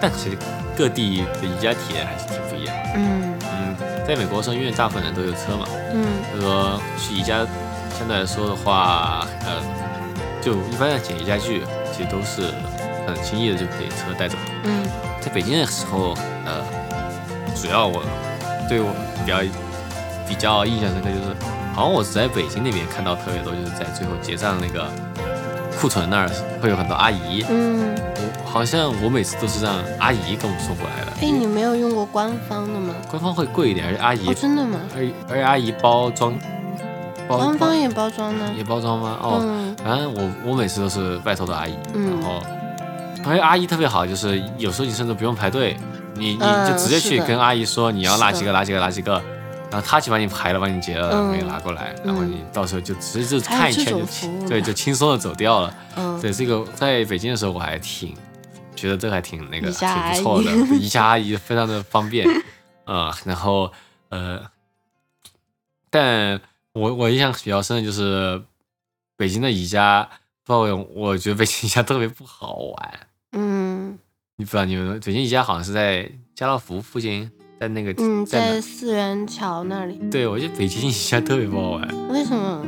[0.00, 0.38] 但其实
[0.76, 2.82] 各地的宜家体验还是挺不一样的。
[2.96, 3.34] 嗯。
[3.42, 3.76] 嗯，
[4.06, 6.04] 在美国的时候，因为大部分人都有车嘛，嗯。
[6.30, 7.46] 所以说去宜家
[7.98, 9.60] 相对来说的话，呃，
[10.40, 11.62] 就一般的捡宜家具
[11.92, 12.52] 其实都是
[13.06, 14.36] 很轻易的就可以车带走。
[14.64, 14.84] 嗯
[15.20, 16.62] 在北京的时候，呃，
[17.56, 18.02] 主要我
[18.68, 18.92] 对我
[19.24, 19.38] 比较
[20.28, 21.34] 比较印象深刻就是，
[21.74, 24.86] 好像我是在北京那边看到特别多，就是在最后结账那个
[25.80, 26.30] 库存那儿
[26.60, 31.12] 会有很多阿姨，嗯，我好像我每次都是让阿姨给我们送过来的。
[31.22, 32.94] 哎，你没有用过官方的吗？
[33.08, 34.78] 官方会贵一点，而且阿姨哦，，真的吗？
[34.94, 36.34] 而而且阿姨包装，
[37.26, 38.52] 官方也包装呢。
[38.54, 39.16] 也包装吗？
[39.22, 42.42] 哦，嗯反正我我每次都是外头的阿姨，嗯然后
[43.26, 45.76] 而且阿姨特别好，就是有时候你甚至不用排队，
[46.14, 49.14] 你你嗯就直接去跟阿姨说你要哪几个哪几个哪几个，
[49.70, 55.74] 然后她去帮你排了，帮你结了，嗯给你拿过来，然后嗯你到时候就直接就看一圈就对，就轻松的走掉了。
[55.96, 58.14] 嗯，对，这个在北京的时候我还挺
[58.76, 62.28] 觉得这还挺那个挺不错的，宜家阿姨非常的方便，
[62.84, 63.72] 啊、然后
[64.10, 64.42] 呃，
[65.88, 66.38] 但
[66.72, 68.42] 我我印象比较深的就是
[69.16, 70.06] 北京的宜家，
[70.44, 73.00] 不知道为什么我觉得北京宜家特别不好玩。
[74.36, 77.30] 嗯你不知道你们北京宜家好像是在家乐福附近，
[77.60, 82.08] 在那个嗯，在四元桥那里，对我觉得北京宜家特别不好玩。
[82.08, 82.66] 为什么？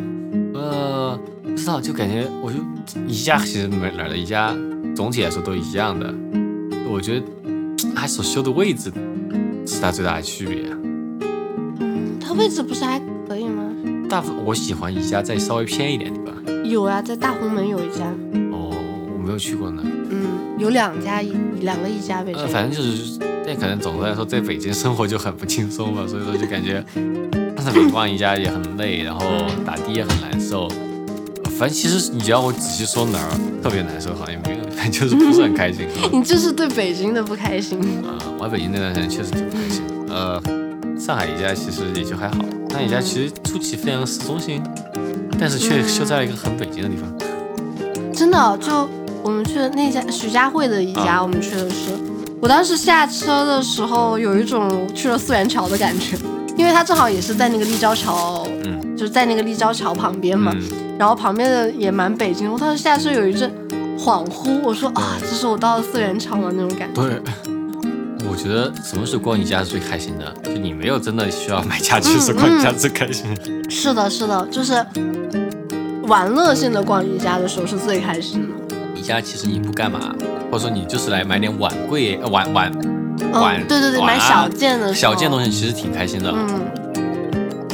[0.54, 2.58] 呃，不知道，就感觉我就
[3.08, 4.54] 宜家其实哪哪的宜家
[4.94, 6.14] 总体来说都一样的，
[6.88, 7.26] 我觉得
[7.96, 8.92] 它所修的位置
[9.66, 10.62] 是它最大的区别。
[11.80, 13.64] 嗯，它位置不是还可以吗？
[14.08, 16.64] 大我喜欢宜家再稍微偏一点的地方。
[16.70, 18.06] 有啊，在大红门有一家，
[19.26, 19.82] 没有去过呢。
[19.84, 29.26] 嗯，有两家一两个一家北呃，京，反正就是，但可能总的来说，在北京生活就很不轻松吧，所以说就感觉在北京逛一家也很累，然后
[29.64, 30.68] 打的也很难受。
[31.58, 33.30] 反正其实你只要我仔细说哪儿
[33.62, 35.86] 特别难受，好像也没有，但就是不是很开心。
[36.12, 37.80] 你这是对北京的不开心。
[38.04, 39.82] 啊、我在北京那段时间确实挺不开心。
[40.08, 40.40] 呃，
[40.98, 42.34] 上海一家其实也就还好，
[42.68, 44.62] 上海一家其实初期非常市中心，
[45.40, 47.10] 但是却修在了一个很北京的地方。
[48.12, 48.88] 真的，就
[49.26, 51.90] 我们去的那家徐家汇的一家，啊我们去的是，
[52.40, 56.16] 我当时下车的时候有一种去了四元桥的感觉，
[56.56, 60.62] 因为它正好也是在那个立交桥，嗯就是在那个立交桥旁边嘛，嗯，
[60.96, 63.50] 然后旁边的也蛮北京，我当时下车有一阵
[63.98, 66.52] 恍惚，我说啊，这是我到了四元桥吗？
[66.54, 67.02] 那种感觉。
[67.02, 67.20] 对。
[68.30, 70.32] 我觉得什么时候逛宜家是最开心的？
[70.44, 73.26] 就你没有真的需要买家具，嗯是逛宜家最开心。
[73.68, 74.84] 是的，是的，就是
[76.04, 78.65] 玩乐性的逛宜家的时候是最开心的。
[79.06, 80.12] 宜家其实你不干嘛，
[80.50, 82.72] 或者说你就是来买点碗柜、呃碗碗
[83.32, 86.32] 碗、嗯，对对对，啊买小件的小件东西，其实挺开心的。
[86.34, 86.60] 嗯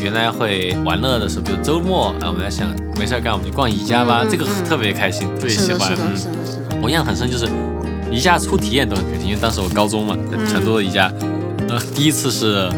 [0.02, 2.66] 原来会玩乐的时候，比如周末，啊，我们在想
[2.98, 5.92] 没事儿干，我们就逛宜家吧，这个特别开心，特别，喜欢。
[6.82, 7.48] 我印象很深，就是
[8.10, 11.10] 宜家出体验都很开心，因为当时我高中嘛，在嗯成都的宜家，
[11.68, 12.68] 呃，第一次是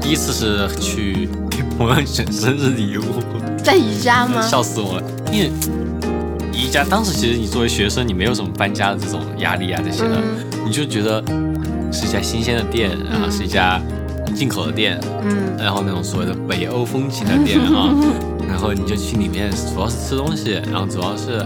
[0.00, 3.04] 第一次是去给朋友选生日礼物，
[3.62, 4.42] 在宜家吗？
[4.42, 5.52] 笑死我了，因为
[6.58, 10.66] 宜家当时其实你作为学生，你没有什么搬家的这种压力啊这些的，嗯。
[10.66, 11.22] 你就觉得
[11.92, 13.80] 是一家新鲜的店，然后是一家
[14.34, 15.56] 进口的店，嗯。
[15.56, 17.94] 然后那种所谓的北欧风情的店啊，
[18.48, 21.38] 然后你就去里面，主要是吃东西，然后主要是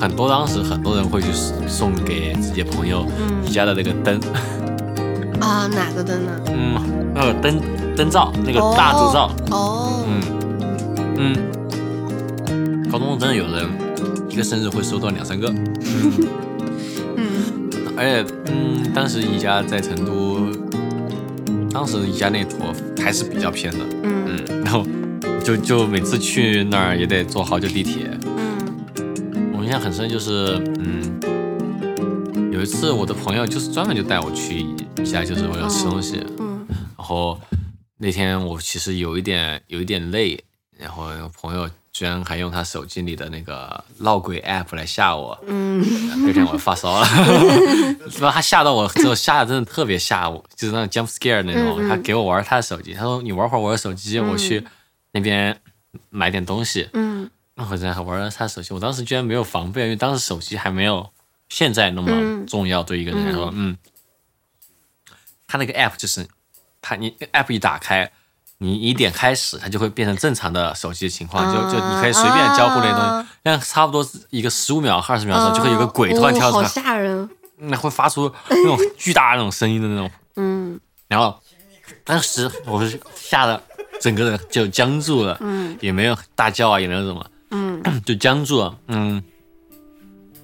[0.00, 1.28] 很多当时很多人会去
[1.68, 3.46] 送给自己的朋友嗯。
[3.46, 4.20] 宜家的那个灯，
[5.40, 6.32] 啊，哪个灯呢？
[6.48, 6.74] 嗯，
[7.14, 7.60] 那个灯
[7.96, 10.20] 灯罩，那个大烛罩，哦，嗯。
[11.20, 11.36] 嗯，
[12.90, 13.68] 高中真的有人
[14.28, 15.48] 一个生日会收到两三个，
[17.16, 17.70] 嗯。
[17.96, 20.50] 而且嗯，当时宜家在成都，
[21.70, 22.72] 当时宜家那坨
[23.02, 24.24] 还是比较偏的，嗯。
[24.48, 24.86] 嗯，然后
[25.44, 29.52] 就就每次去那儿也得坐好久地铁，嗯。
[29.56, 31.20] 我印象很深，就是嗯，
[32.52, 34.74] 有一次我的朋友就是专门就带我去宜
[35.04, 36.22] 家，就是为了吃东西。
[36.38, 36.66] 嗯
[36.96, 37.40] 然后
[37.96, 40.38] 那天我其实有一点有一点累，
[40.76, 41.06] 然后
[41.40, 41.68] 朋友
[41.98, 45.82] 居然还用他手机里的那个闹鬼 app 来吓我，嗯。
[45.82, 47.04] 第二天我发烧了。
[48.20, 51.88] 然后他吓到我之后，吓的真的特别吓我，就是那种 jump scare 那种。
[51.88, 54.64] 他给我玩他的手机，他说你玩会儿我的手机，我去
[55.10, 55.60] 那边
[56.10, 56.88] 买点东西。
[56.92, 57.28] 嗯。
[57.56, 61.10] 那会在玩了他的手机，我当时居然没有防备，因为当时手机还没有
[61.48, 62.46] 现在那么嗯。
[62.46, 63.76] 重要，对一个人来说，嗯，
[65.48, 66.24] 他那个 app 就是，
[66.80, 68.08] 他你 app 一打开，
[68.58, 77.28] 你一点开始，它就会变成正常的手机情况，就就你可以随便交互那些东啊西，但差不多一个十五秒、二十秒的时候，就会有个鬼突然跳出来，吓人。
[77.60, 80.78] 那会发出那种巨大那种声音的那种， 嗯
[81.08, 81.40] 然后
[82.04, 83.60] 当时我是吓得
[84.00, 87.26] 整个人就僵住了，嗯也没有大叫啊，也没有什么。
[87.50, 89.22] 嗯就僵住了，嗯，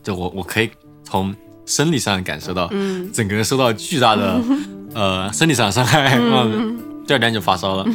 [0.03, 0.71] 就我我可以
[1.05, 1.35] 从
[1.67, 4.41] 生理上感受到，嗯整个人受到巨大的
[4.95, 7.87] 呃身体上的伤害，嗯，第二天就发烧了，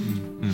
[0.41, 0.53] 嗯，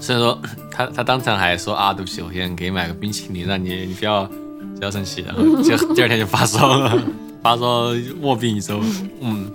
[0.00, 0.38] 所以说
[0.70, 7.02] 他他当场还说啊，对不起，我先给你买个冰淇淋，让你你不要不要生气，然 后就第二天就发烧了，
[7.42, 8.80] 发烧卧病一周，
[9.20, 9.50] 嗯，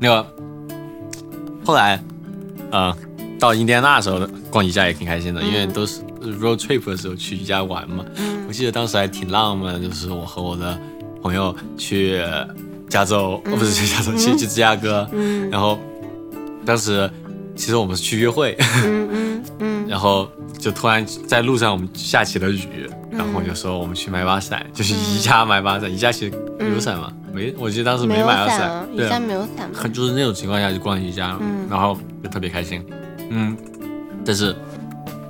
[0.00, 0.26] 那个
[1.64, 2.02] 后来，
[2.70, 2.94] 呃，
[3.38, 6.00] 到印第安纳的时候逛宜家也挺开心的，因为都是
[6.40, 8.04] road trip 的时候去宜家玩嘛。
[8.48, 10.78] 我记得当时还挺浪漫的，就是我和我的
[11.22, 12.20] 朋友去
[12.88, 15.48] 加州，哦不是去加州，去去芝加哥，嗯。
[15.50, 15.78] 然后
[16.68, 17.10] 当时
[17.56, 18.54] 其实我们是去约会，
[18.84, 19.88] 嗯嗯嗯。
[19.88, 27.10] 然后就突然在路上我们下起了雨，然后就说我们去买把伞，就是宜家买把伞，宜家其实有伞吗？
[27.32, 28.86] 没，我记得当时没买到伞。
[28.92, 29.78] 宜家没有伞吗？
[29.80, 31.66] 很就是那种情况下就逛宜家，嗯。
[31.70, 32.84] 然后就特别开心，
[33.30, 33.56] 嗯，
[34.26, 34.54] 但是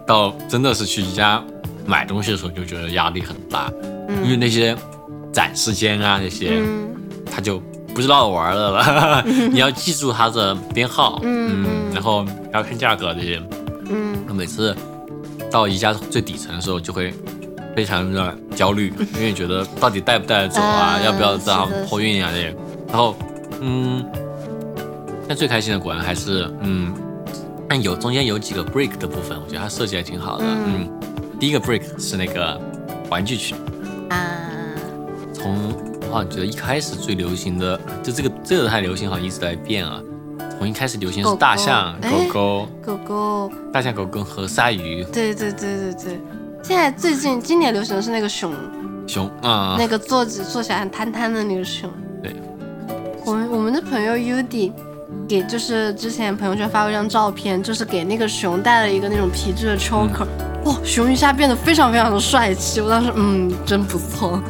[0.04, 1.40] 到真的是去宜家
[1.86, 3.72] 买东西的时候，就觉得压力很大，
[4.24, 4.76] 因为那些
[5.32, 6.88] 展示间啊那些，嗯。
[7.30, 7.62] 他就
[7.98, 13.42] 不是闹着玩的了， 你要记住它的编号，嗯嗯然后还要看价格这些，
[13.90, 14.72] 嗯每次
[15.50, 17.12] 到宜家最底层的时候就会。
[17.76, 22.52] 非常的焦虑， 因为觉得到底带不带得走啊，嗯要不要这样托运啊这些。
[22.88, 23.14] 然后，
[23.60, 24.04] 嗯，
[25.28, 26.92] 但最开心的果然还是，嗯，
[27.68, 30.44] 但有中间有几个 break 的部分，我觉得它设计还挺好的。
[30.44, 31.00] 嗯嗯，
[31.38, 32.60] 第一个 break 是那个
[33.10, 33.58] 玩具区，啊
[36.08, 40.00] 从我好像觉得一开始最流行的，就这个这个太流行，好像一直在变啊。
[40.58, 46.20] 从一开始流行是大象、哎狗狗、狗狗，大象、狗狗和鲨鱼、对对对对对。
[46.62, 48.52] 现在最近今年流行的是那个熊，
[49.06, 51.88] 熊啊，那个坐着坐起来很瘫瘫的那个熊。
[52.22, 52.34] 对，
[53.24, 54.72] 我们我们的朋友 Udi
[55.28, 60.26] 给就是之前朋友圈发过一张照片，就是给那个熊戴了一个那种皮质的 choker，
[60.64, 62.80] 哇、熊一下变得非常非常的帅气。
[62.80, 64.42] 我当时嗯，真不错。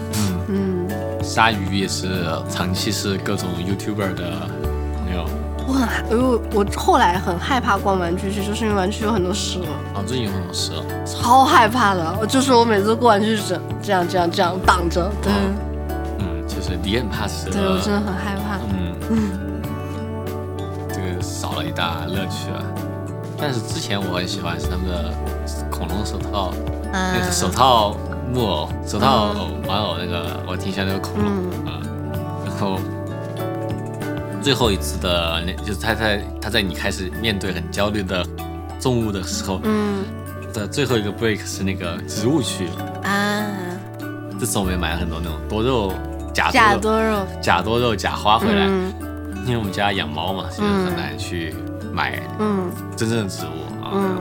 [1.39, 4.49] 嗯，嗯，鲨鱼也是长期是各种 YouTuber 的
[4.97, 5.25] 朋友。
[5.69, 9.61] 我很害，因为我后来很害怕逛玩具区，就是因为玩具区有很多蛇，
[9.95, 10.83] 啊，最近有很多蛇。
[11.07, 12.13] 超害怕的。
[12.21, 15.33] 我就是我每次过玩具区这样这样这样挡着，对、
[16.19, 17.51] 嗯，就是你很怕蛇。
[17.51, 18.59] 对，我真的很害怕。
[19.11, 19.31] 嗯，
[20.89, 22.65] 这个少了一大乐趣啊。
[23.41, 25.15] 但是之前我很喜欢是他们的
[25.71, 26.49] 恐龙手套，
[26.93, 27.95] 啊那个手套
[28.33, 31.33] 木偶、手套偶玩偶那个，我挺喜欢那个恐龙
[31.65, 31.73] 嗯。
[31.73, 31.81] 啊。
[32.45, 32.79] 然后
[34.43, 38.25] 最后一次的那，就是他在他在你开始面对很焦虑的
[38.81, 40.05] 重物的时候嗯。
[40.53, 42.69] 的最后一个 break 是那个植物区，
[43.05, 43.45] 啊，
[44.41, 45.93] 这次我们也买了很多那种多肉
[46.33, 48.67] 假假多肉、多肉，假多肉、假花回来。
[48.67, 48.93] 嗯。
[49.45, 51.55] 因为我们家养猫嘛，其实很难去
[51.93, 52.71] 买嗯。
[52.97, 53.93] 真正的植物啊。
[53.93, 54.19] 嗯。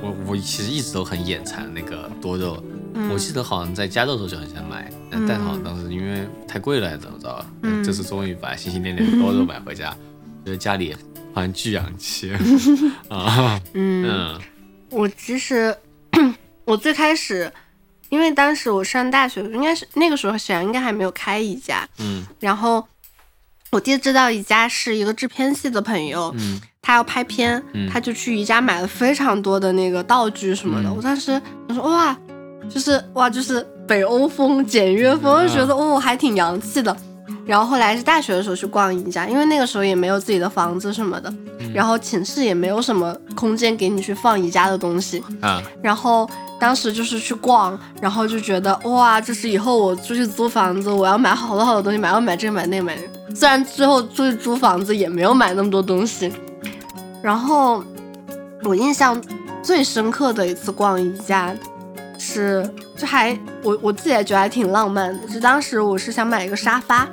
[0.00, 2.56] 我我其实一直都很眼馋那个多肉，
[2.94, 3.10] 嗯。
[3.10, 7.46] 我记得好像在加州的时候就很想买，但但好像当时因为太贵了，怎么着？
[7.62, 7.84] 嗯。
[7.84, 9.90] 这次终于把心心念念的多肉买回家，
[10.44, 10.94] 觉 得家里
[11.34, 12.32] 好像巨洋气
[13.08, 13.60] 啊。
[13.74, 14.40] 嗯，嗯。
[14.90, 15.76] 我其实
[16.64, 17.52] 我最开始，
[18.08, 22.24] 因为当时我上大学，应该是那个时候沈阳应该还没有开宜家，嗯。
[22.40, 22.86] 然后
[23.70, 26.60] 我爹知道宜家是一个制片系的朋友，嗯。
[26.80, 27.88] 他要拍片，嗯。
[27.90, 30.88] 他就去宜家买了非常多的那个道具什么的。
[30.88, 30.96] 嗯。
[30.96, 32.16] 我当时我说哇，
[32.68, 36.96] 就是哇，就是北欧风、简约风，就觉得哦还挺洋气的。
[37.46, 41.32] 然后后来是大学的时候去逛宜家，因为那个时候也没有自己的房子什么的，
[41.74, 45.62] 然后寝室也没有什么空间给你去放宜家的东西啊。
[45.82, 52.96] 然后当时就是去逛，然后就觉得哇，就是以后我出去租房子，我要买好多好多东西，买要买这个买那个买。
[53.34, 56.32] 虽然最后出去租房子也没有买那么多东西，
[57.20, 57.84] 然后
[58.62, 59.20] 我印象
[59.62, 61.54] 最深刻的一次逛宜家。
[62.18, 65.26] 是，就还我我自己也觉得还挺浪漫的。
[65.26, 67.06] 就当时我是想买一个沙发，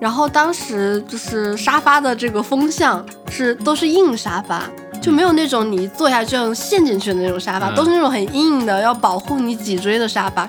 [0.00, 4.62] 然后当时就是沙发的这个风向是都是硬沙发，
[5.00, 10.48] 就没有那种你坐下就能陷进去的那种沙发，都是那种很硬的，要保护你脊椎的沙发。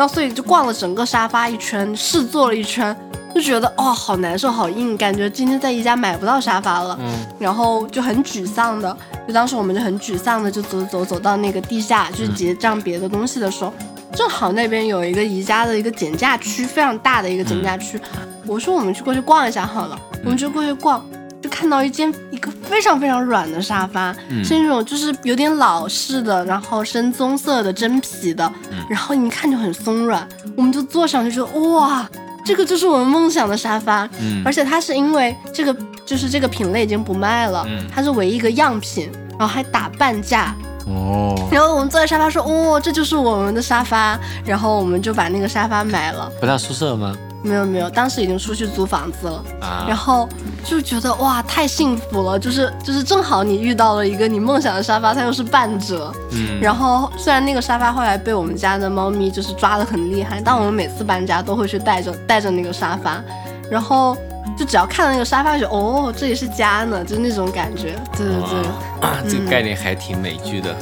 [0.00, 2.96] 然后所以就逛了整个沙发一圈，试坐了一圈。
[3.34, 8.96] 就觉得哦，好难受，好硬，感觉今天在宜家买不到沙发了，嗯，然后就很沮丧的，
[9.28, 13.70] 就当时我们就很沮丧的，就走走走到那个地下去结账别的东西的时候，
[14.14, 18.00] 正好那边有一个宜家的一个减价区，非常大的一个减价区，
[18.46, 21.19] 我说我们去过去逛一下好了，我们就过去逛，就
[21.50, 24.12] 看到一间一个非常非常软的沙发，
[24.44, 28.50] 是那种就是有点老式的，然后深棕色的真皮的，
[28.88, 30.26] 然后一看就很松软，
[30.56, 32.08] 我们就坐上去说哇。
[32.42, 35.76] 这个就是我们梦想的沙发，嗯，而且它是因为这个
[36.06, 46.32] 就是这个品类已经不卖了，嗯，它是唯一一个样品，然后还打半价，哦，然后我们坐在沙发说，哦，这就是我们的沙发，然后我们就把那个沙发买了。
[46.40, 47.14] 回到宿舍吗？
[47.42, 50.28] 没有没有，当时已经出去租房子了，啊，然后
[50.64, 63.22] 就觉得哇，太幸福了，就是就是正好你遇到了一个你梦想的沙发，它又是半折，嗯，然后虽然那个沙发后来被我们家的猫咪就是抓的很厉害，但我们每次搬家都会去带着带着那个沙发，
[63.70, 64.14] 然后
[64.58, 70.76] 就只要看到那个沙发就哦，这里是家呢，就那种感觉，对对对， 这个概念还挺美剧的，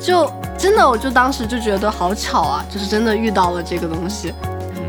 [0.00, 4.34] 就真的我就当时就觉得好巧啊，就是真的遇到了这个东西。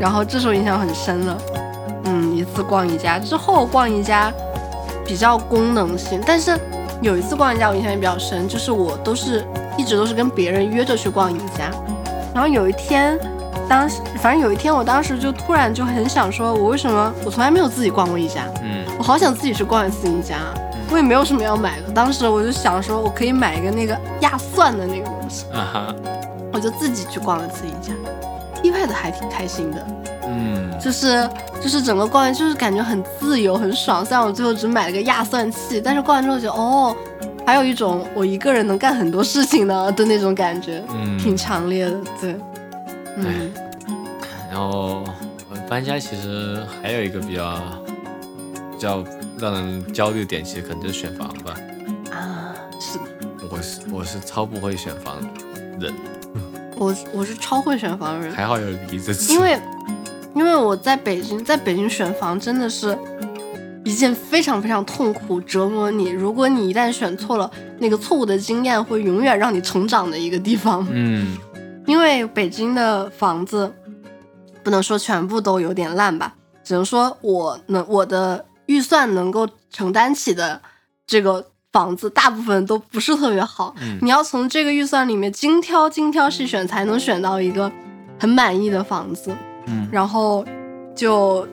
[0.02, 1.38] 然后这时候印象很深了，
[2.06, 4.32] 嗯，一次逛宜家之后逛宜家
[5.06, 6.58] 比较功能性，但是
[7.00, 9.46] 有一次逛宜家我印象也比较深，就是我都是
[9.78, 11.70] 一直都是跟别人约着去逛宜家，
[12.34, 13.16] 然后有一天，
[13.68, 20.34] 当时反正有一天我当时就突然就很想说，我为什么我从来没有自己逛过宜家，嗯，我好想自己去逛一次宜家，
[20.90, 25.94] 我也没有什么要买的，当时我就想说我可以买一个那个压蒜的那个东西，啊哈，
[26.52, 27.92] 我就自己去逛了次宜家。
[28.62, 29.86] 意外的还挺开心的，
[30.26, 31.28] 嗯，就是
[31.60, 34.04] 就是整个逛完就是感觉很自由很爽。
[34.04, 36.96] 虽然我最后只买了个压蒜器，但是逛完之后觉得哦，
[37.46, 42.36] 还有一种我一个人能干很多事情呢 的那种感觉，嗯，挺强烈的，对，
[43.16, 43.52] 嗯。
[44.50, 45.02] 然后
[45.68, 47.58] 搬家其实还有一个比较
[48.70, 49.02] 比较
[49.38, 51.54] 让人焦虑的点，其实可能就是选房吧。
[52.10, 53.04] 啊，是的，
[53.50, 55.16] 我是我是超不会选房
[55.80, 55.92] 人。
[56.82, 59.32] 我我是超会选房的人，还好有你这次。
[59.32, 59.60] 因为
[60.34, 62.98] 因为我在北京，在北京选房真的是
[63.84, 66.08] 一件非常非常痛苦、折磨你。
[66.08, 70.84] 如果你一旦选错了，那个错误的经验会永远让你成长的一个地方。
[70.90, 71.36] 嗯，
[71.86, 73.72] 因为北京的房子
[74.64, 80.60] 不能说全部都有点烂吧，只能说我能我的预算能够承担起的
[81.06, 81.51] 这个。
[81.72, 87.70] 房子大部分都不是特别好，你要从这个预算里面精挑精挑细选，才能选到一个
[88.20, 89.34] 很满意的房子。
[89.66, 90.44] 嗯，然后
[90.94, 91.46] 就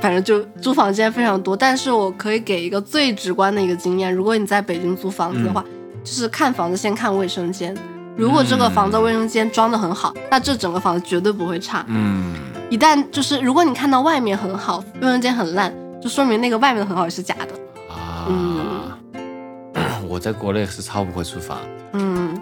[0.00, 5.62] 反正就租房间非常多，但是我可以给一个最直观的一个经验：如果你在北京租房子的话，
[6.02, 7.76] 就是看房子先看卫生间。
[8.16, 11.84] 如果这个房子卫生间装的很好，那这整个房子绝对不会差。
[11.88, 12.32] 嗯，
[12.70, 15.70] 一旦就是如果你看到外面很好，卫生间很烂，
[16.02, 17.48] 就说明那个外面的很好也是假的。
[18.28, 18.60] 嗯，
[20.10, 21.60] 我在国内是超不会租房。
[21.92, 22.36] 嗯，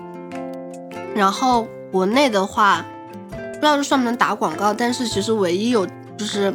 [1.14, 2.82] 然后国内的话，
[3.30, 6.50] 不知道这算不能打广告，但是其实唯一有就是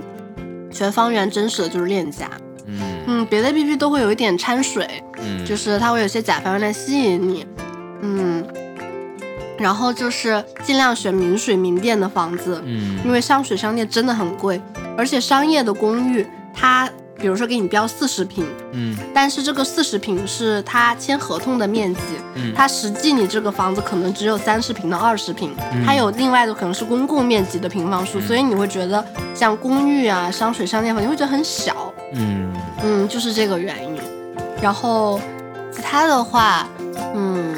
[0.71, 2.27] 全方圆真实的就是链家。
[2.65, 7.45] 嗯嗯，别的 A P P 都会有一点掺水，嗯，就是它会有些假房源来吸引你。
[8.01, 8.43] 嗯，
[9.59, 14.59] 然后就是尽量选明水明店的房子，嗯，因为上水商店真的很贵，
[14.97, 16.89] 而且商业的公寓它。
[17.23, 22.01] 比如说给你标四十平，嗯，但是这个四十平是他签合同的面积，
[22.35, 25.55] 嗯，他实际你这个房子可能只有三十平到二十平，
[25.85, 29.01] 它有另外的可能是公共面积的平方数，所以你会觉得
[29.33, 32.51] 像公寓啊、商水商店房，你会觉得很小，嗯。
[32.83, 33.97] 嗯，就是这个原因。
[34.61, 35.17] 然后
[35.71, 36.67] 其他的话，
[37.15, 37.55] 嗯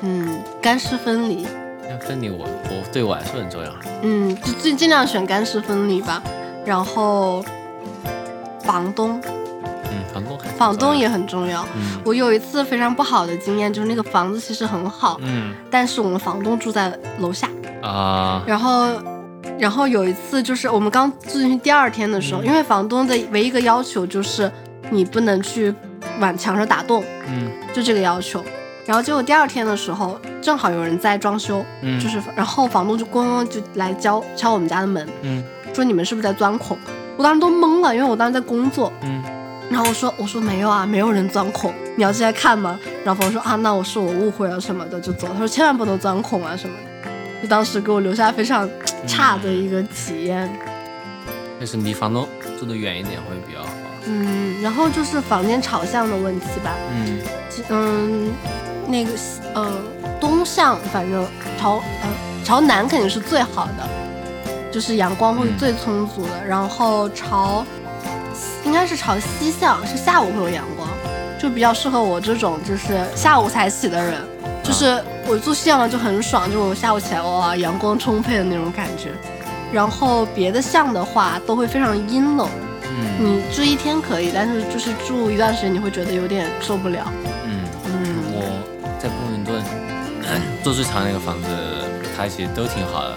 [0.00, 1.46] 嗯，干湿分离，
[2.00, 6.20] 分离我我对我来说很重要，嗯，就尽尽量选干湿分离吧，
[6.66, 7.44] 然后。
[8.70, 9.20] 房东，
[9.90, 11.64] 嗯，房东还房东也很重要。
[11.74, 17.48] 嗯我有一次非常不好的经验，就是那个房子其实很好，嗯但是我们房东住在楼下，
[17.82, 18.88] 啊然后。
[19.58, 24.50] 然后有一次，就是我们刚住进去第二天的时候，嗯因为房东的唯一一个要求就是
[24.90, 25.74] 你不能去
[26.18, 28.42] 往墙上打洞，嗯就这个要求。
[28.86, 35.42] 然后结果第二天的时候，正好有人在装修，嗯就是然后房东就咣咣就来敲敲我们家的门，嗯
[35.74, 36.76] 说你们是不是在钻孔？
[37.20, 38.90] 我当时都懵了，因为我当时在工作。
[39.02, 39.22] 嗯
[39.70, 42.80] 然后我说我说没有啊，没有人钻孔，你要进来看吗？
[43.04, 45.28] 然后房东说啊，那我是我误会了什么的，就走。
[45.32, 47.10] 他说千万不能钻孔啊什么的，
[47.42, 48.68] 就当时给我留下非常
[49.06, 50.50] 差的一个体验。
[51.58, 52.26] 但是离房东
[52.58, 53.68] 住的远一点会比较好。
[54.06, 57.20] 嗯，然后就是房间朝向的问题吧，嗯
[57.68, 58.32] 嗯，
[58.88, 59.70] 那个西呃
[60.18, 61.24] 东向反正
[61.60, 62.08] 朝呃
[62.42, 63.88] 朝南肯定是最好的，
[64.70, 66.46] 就是阳光会嗯最充足的。
[66.46, 67.64] 然后朝
[68.64, 70.88] 应该是朝西向，是下午会有阳光，
[71.40, 74.14] 就比较适合我这种就是下午才起的人。
[74.62, 79.10] 就是我住西向就很爽，就是我下午起来哇阳光充沛的那种感觉。
[79.72, 82.48] 然后别的巷的话都会非常阴冷，
[82.84, 87.10] 嗯你住一天可以，但是就是住一段时间你会觉得有点受不了。
[87.44, 88.42] 嗯，嗯我
[89.00, 89.62] 在布鲁明顿
[90.62, 91.48] 住最长那个房子，
[92.16, 93.16] 它其实都挺好的，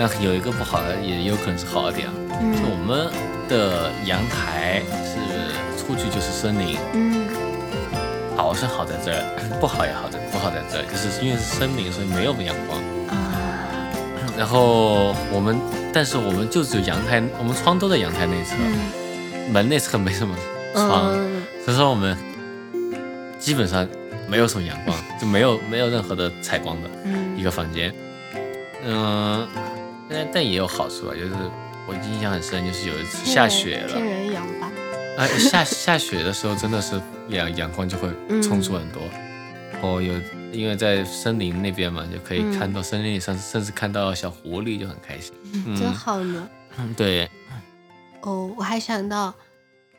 [0.00, 2.06] 但有一个不好的，也有可能是好的点。
[2.06, 3.10] 就我嗯们
[3.48, 5.18] 的阳台是
[5.76, 7.26] 出去就是森林，嗯
[8.36, 12.78] 好是好在这儿，不好也好在不好在这儿，就是因为是森林，所以没有阳光。
[13.08, 13.34] 啊
[14.38, 15.58] 然后我们，
[15.92, 20.32] 但是我们就只有阳台，我们窗都在阳台内侧，嗯门内侧没什么
[20.74, 22.16] 窗，嗯所以说我们
[23.40, 23.84] 基本上
[24.28, 26.88] 没有什么阳光，就没有没有任何的采光的
[27.36, 27.92] 一嗯个房间。
[28.84, 29.44] 嗯，
[30.08, 31.34] 但但也有好处啊，就是
[31.86, 34.70] 我印象很深，就是有一次下雪了天，人阳吧。
[35.16, 38.08] 哎，下下雪的时候真的是阳阳光就会
[38.42, 39.02] 充足很多。
[39.82, 40.12] 哦，有
[40.52, 45.32] 因为在森林那边嘛，就可以嗯看到森林里甚甚至看到小狐狸，就很开心。
[45.52, 46.48] 嗯真好呢。
[46.78, 47.28] 嗯，对，
[48.22, 49.34] 哦，我还想到，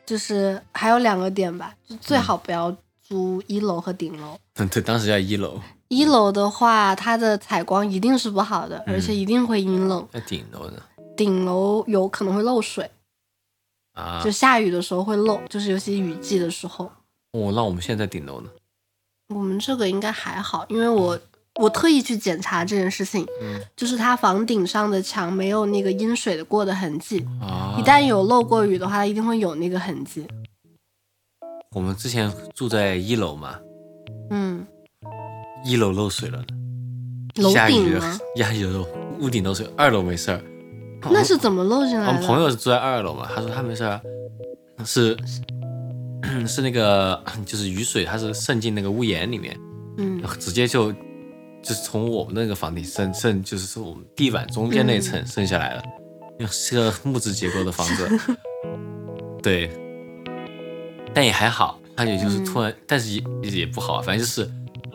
[0.06, 4.38] 就是还有两个点吧，就最好不要租一楼和顶楼。
[4.56, 5.60] 嗯对，当时在一楼，
[5.90, 10.06] 一楼的话，它的采光一定是不好的，嗯而且一定会阴冷。
[10.12, 10.80] 那顶楼呢。
[11.16, 12.88] 顶楼有可能会漏水，
[13.92, 16.84] 啊就，下雨的时候会漏，就是尤其雨季的时候。
[17.32, 18.48] 哦，那我们现在在顶楼呢。
[19.34, 21.18] 我们这个应该还好，因为我
[21.60, 30.26] 我特意去检查这件事情，嗯就是它房顶上的墙没有那个阴水的过的痕迹，啊，一旦有漏过雨的话，它一定会有那个痕迹。
[31.72, 33.58] 我们之前住在一楼嘛，
[34.30, 34.66] 嗯，
[35.64, 36.42] 一楼漏水了，
[37.36, 38.18] 楼下雨吗？
[38.36, 38.86] 呀，有
[39.20, 40.40] 屋顶漏水，二楼没事儿。
[41.10, 42.08] 那是怎么漏进来的？
[42.08, 42.22] 我们？
[42.26, 44.02] 朋友是住在二楼嘛，他说他没事儿啊，
[44.84, 45.16] 是
[46.46, 49.58] 是那个 就是雨水，它是渗进那个屋檐里面，
[49.96, 50.18] 嗯。
[50.20, 55.82] 然后直接就就是从我们那个房顶渗渗，就是从我们地板中间那嗯层渗下来了，
[56.50, 58.08] 是个木质结构的房子，
[59.42, 59.70] 对，
[61.14, 63.10] 但也还好，它也就是突然，但是
[63.42, 64.50] 也也不好，反正就是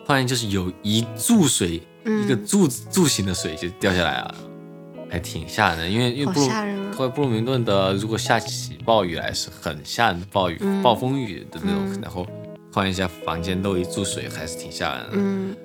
[0.05, 2.23] 突然就是有一注水，嗯。
[2.23, 4.35] 一个柱柱形的水就掉下来了，
[5.09, 6.33] 还挺吓人的，因为因为
[6.93, 10.81] 好布鲁明顿的如果下起暴雨来是很吓人的暴雨、嗯。
[10.81, 12.01] 暴风雨的那种，嗯。
[12.01, 12.25] 然后
[12.71, 15.11] 突然一下房间漏一注水，还是挺吓人的。
[15.13, 15.55] 嗯，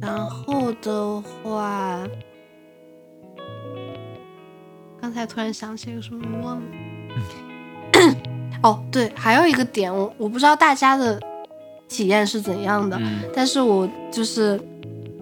[0.00, 2.06] 然后的话，
[5.00, 6.62] 刚才突然想起一个什么忘了。
[8.62, 11.20] 哦，对，还有一个点，我我不知道大家的
[11.88, 13.20] 体验是怎样的，嗯。
[13.34, 14.60] 但是我就是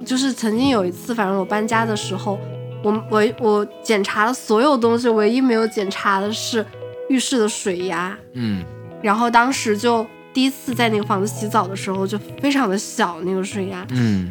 [0.04, 2.38] 就是曾经有一次，反正我搬家的时候，
[2.82, 6.64] 我我我检查了所有东西，唯一没有检查的是
[7.08, 8.16] 浴室的水压。
[8.32, 8.64] 嗯。
[9.02, 14.30] 然后当时就第一次在那个房子洗澡的时候，就非常的小那个水压，嗯。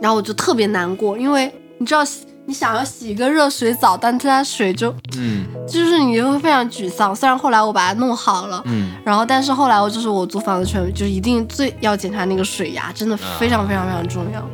[0.00, 7.14] 然后我就特别难过，因为你知道洗你想要洗一个热水澡，但它水就嗯就是你就会非常沮丧。
[7.14, 8.62] 虽然后来我把它弄好了。
[8.66, 14.48] 嗯然后，但是后来我就是我租房子全就一定最要检查那个水压，真的非常非常非常重要。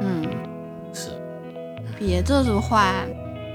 [0.00, 0.24] 嗯，
[0.92, 1.10] 是
[1.98, 2.92] 别的的话，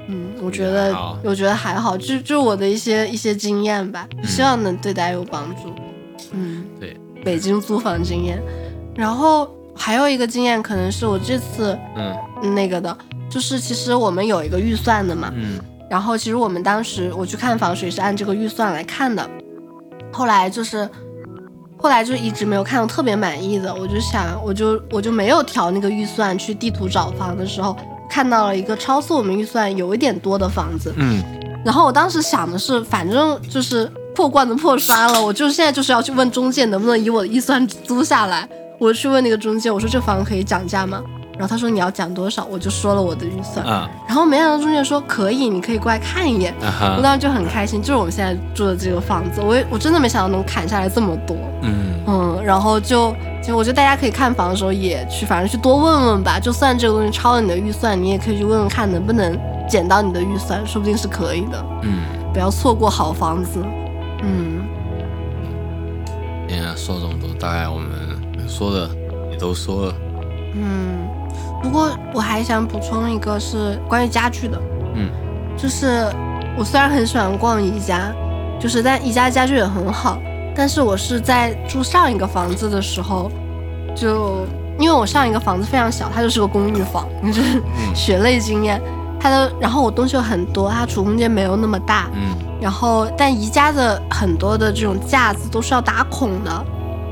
[0.08, 5.74] 嗯，我觉得我觉得还好，就就我的一些一些经验吧，希望能对大家有帮助。
[6.32, 8.42] 嗯，对，北京租房经验，
[8.96, 12.98] 然后还有一个经验可能是我这次嗯那个的，
[13.34, 15.60] 就是其实我们有一个预算的嘛，嗯
[15.90, 19.28] 然后其实我们当时我去看房水是按这个预算来看的，
[20.12, 20.88] 后来就是
[21.78, 27.76] 后来就一直没有看到特别满意的，我就想我就我就没有调那个预算去地图找房的时候，
[28.08, 31.24] 看到了一个超出我们预算有一点多的房子，嗯
[31.66, 38.48] 然后我当时想的是，反正就是破罐子破摔了，我就现在就是要去问中介能不能以我的预算租下来。
[38.80, 41.02] 我去问那个中介，我说这房可以讲价吗？
[41.34, 43.66] 然后他说你要讲多少，我就说了我的预算。
[43.66, 46.54] 嗯然后没想到中介说可以，你可以过来看一眼。
[46.62, 51.36] 嗯我当时就很开心，就是我们现在住的这个房子，我也我真的没想到能砍下来这么多。
[51.64, 56.40] 嗯嗯，然后就就我觉得大家可以看房的时候也去，反正去多问问吧。
[56.40, 59.36] 就算这个东西超了你的预算，你也可以去问问看能不能
[59.68, 61.66] 减到你的预算，说不定是可以的。
[61.82, 63.60] 嗯，不要错过好房子。
[64.22, 64.62] 嗯
[66.48, 67.90] 今天说这么多，大概我们
[68.38, 68.88] 能说的
[69.32, 69.96] 也都说了。
[70.56, 71.08] 嗯，
[71.64, 74.62] 不过我还想补充一个是关于家具的，
[74.94, 75.10] 嗯。
[75.58, 76.06] 就是
[76.58, 78.12] 我虽然很喜欢逛宜家，
[78.60, 80.20] 就是但宜家家具也很好，
[80.56, 83.32] 但是我是在住上一个房子的时候，
[83.96, 84.46] 就
[84.80, 88.82] 因为我上一个房子非常小，它就是个公寓房， 就是嗯血泪经验。
[89.20, 92.36] 它的，然后我东西有很多，它储物空间没有那么大，嗯。
[92.60, 96.66] 然后但宜家的很多的这种架子都是要打孔的，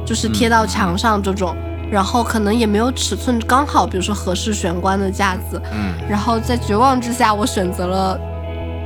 [0.05, 1.55] 就是贴到墙上这种，
[1.91, 8.17] 然后可能也没有尺寸刚好，比如说合适玄关的架子，嗯然后在绝望之下，我选择了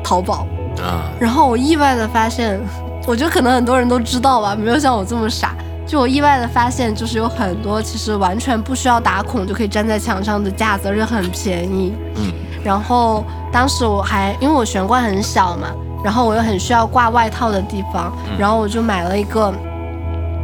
[0.04, 0.48] 淘宝，
[0.82, 2.60] 啊然后我意外的发现，
[3.06, 5.54] 我觉得可能很多人都知道吧，没有像我这么傻。
[5.88, 11.94] 就我意外的发现，就是有很多其实完全不需要打孔就可以粘在墙上的架子，而且很便宜。
[12.16, 12.34] 嗯
[12.64, 15.68] 然后当时我还因为我玄关很小嘛，
[16.04, 19.54] 然后我又很需要挂外套的地方，然后我就买了一个，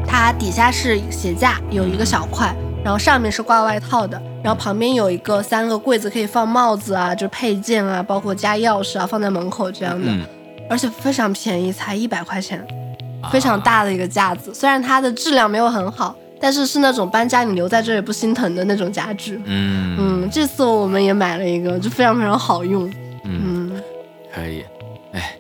[0.07, 10.23] 它底下是鞋架，有一个小块，然后上面是挂外套的，然后旁边有一个三个柜子可以放帽子啊，就是配件啊，包括加钥匙啊，放在门口这样的，嗯，
[10.69, 12.65] 而且非常便宜，才一百块钱，
[13.31, 16.15] 非常大的一个架子，虽然它的质量没有很好。
[16.43, 19.95] 但是是那种搬家你留在这也不心疼的那种家具，嗯。
[20.23, 22.89] 嗯，这次我们也买了一个，就非常非常好用，
[23.25, 23.81] 嗯，嗯。
[24.33, 24.65] 可以。
[25.11, 25.35] 哎，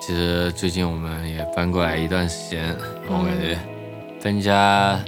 [0.00, 2.74] 其实最近我们也搬过来一段时间，
[3.08, 3.58] 我感觉
[4.28, 5.02] 搬家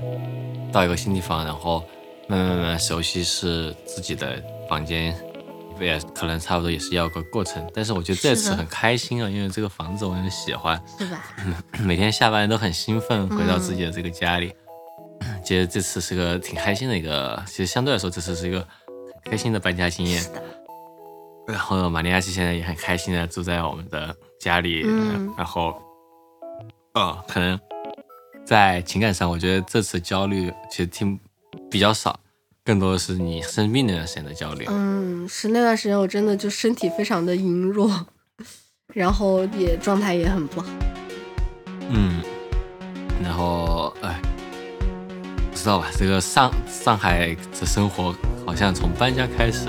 [0.73, 1.85] 到一个新地方，然后
[2.27, 5.15] 慢慢慢慢熟悉是自己的房间，
[5.79, 7.71] 也可能差不多也是要个过程。
[7.75, 11.23] 但是我觉得这次很开心啊，因为这个房子我很喜欢，是吧？
[11.85, 14.55] 每天下班都很兴奋，回到自己的这个家里。
[15.45, 18.61] 觉得这次是个挺开心的一个，其实相对来说这次是一个
[19.23, 20.25] 很开心的搬家经验。
[21.47, 25.75] 然后玛利亚奇现在也很开心的住在我们的家里，嗯然后，
[26.95, 27.61] 呃，可能
[28.51, 31.17] 在情感上，我觉得这次焦虑其实听
[31.71, 32.19] 比较少，
[32.65, 34.67] 更多的是你生病那段时间的焦虑。
[34.69, 38.07] 嗯，是那段时间我真的就身体非常的羸弱，
[38.93, 40.67] 然后也状态也很不好。
[41.91, 42.21] 嗯，
[43.23, 44.21] 然后哎，
[45.53, 45.87] 不知道吧？
[45.97, 48.13] 这个上上海的生活
[48.45, 49.69] 好像从搬家开始，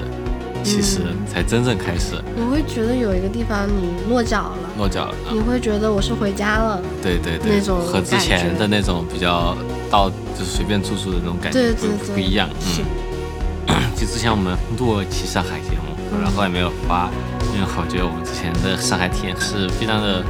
[0.64, 0.99] 其实
[1.32, 5.16] 才真正开始你会觉得有一个地方你落脚了，落脚了。
[5.32, 6.82] 你会觉得我是回家了。
[7.01, 9.55] 对对对，那种和之前的那种比较
[9.89, 12.49] 到就是随便住住的那种感觉不对对对，不一样。
[13.68, 17.09] 嗯，就之前我们录了一期上海节目，然后也没有发，
[17.53, 20.24] 因为我觉得我们之前的上海体验是非常的，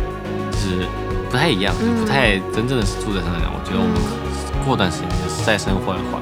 [0.52, 0.88] 就是
[1.30, 3.42] 不太一样，嗯不太真正的是住在上海。
[3.48, 3.96] 我觉得我们
[4.66, 6.22] 过段时间就是再生活一会儿，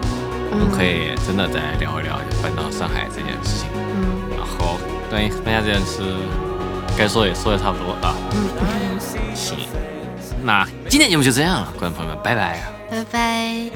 [0.51, 3.69] 我们可以真的再聊一聊搬到上海这件事情。
[3.75, 4.77] 嗯，然后
[5.09, 6.01] 关于搬家这件事，
[6.97, 8.15] 该说也说的差不多了。
[8.31, 8.99] 嗯，
[9.35, 9.57] 行，
[10.43, 13.69] 那今天节目就这样了，观众朋友们，拜拜，拜拜。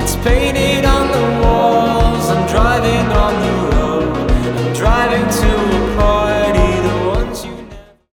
[0.00, 2.28] It's painted on the walls.
[2.28, 4.04] I'm driving on the road.
[4.58, 5.61] I'm driving to.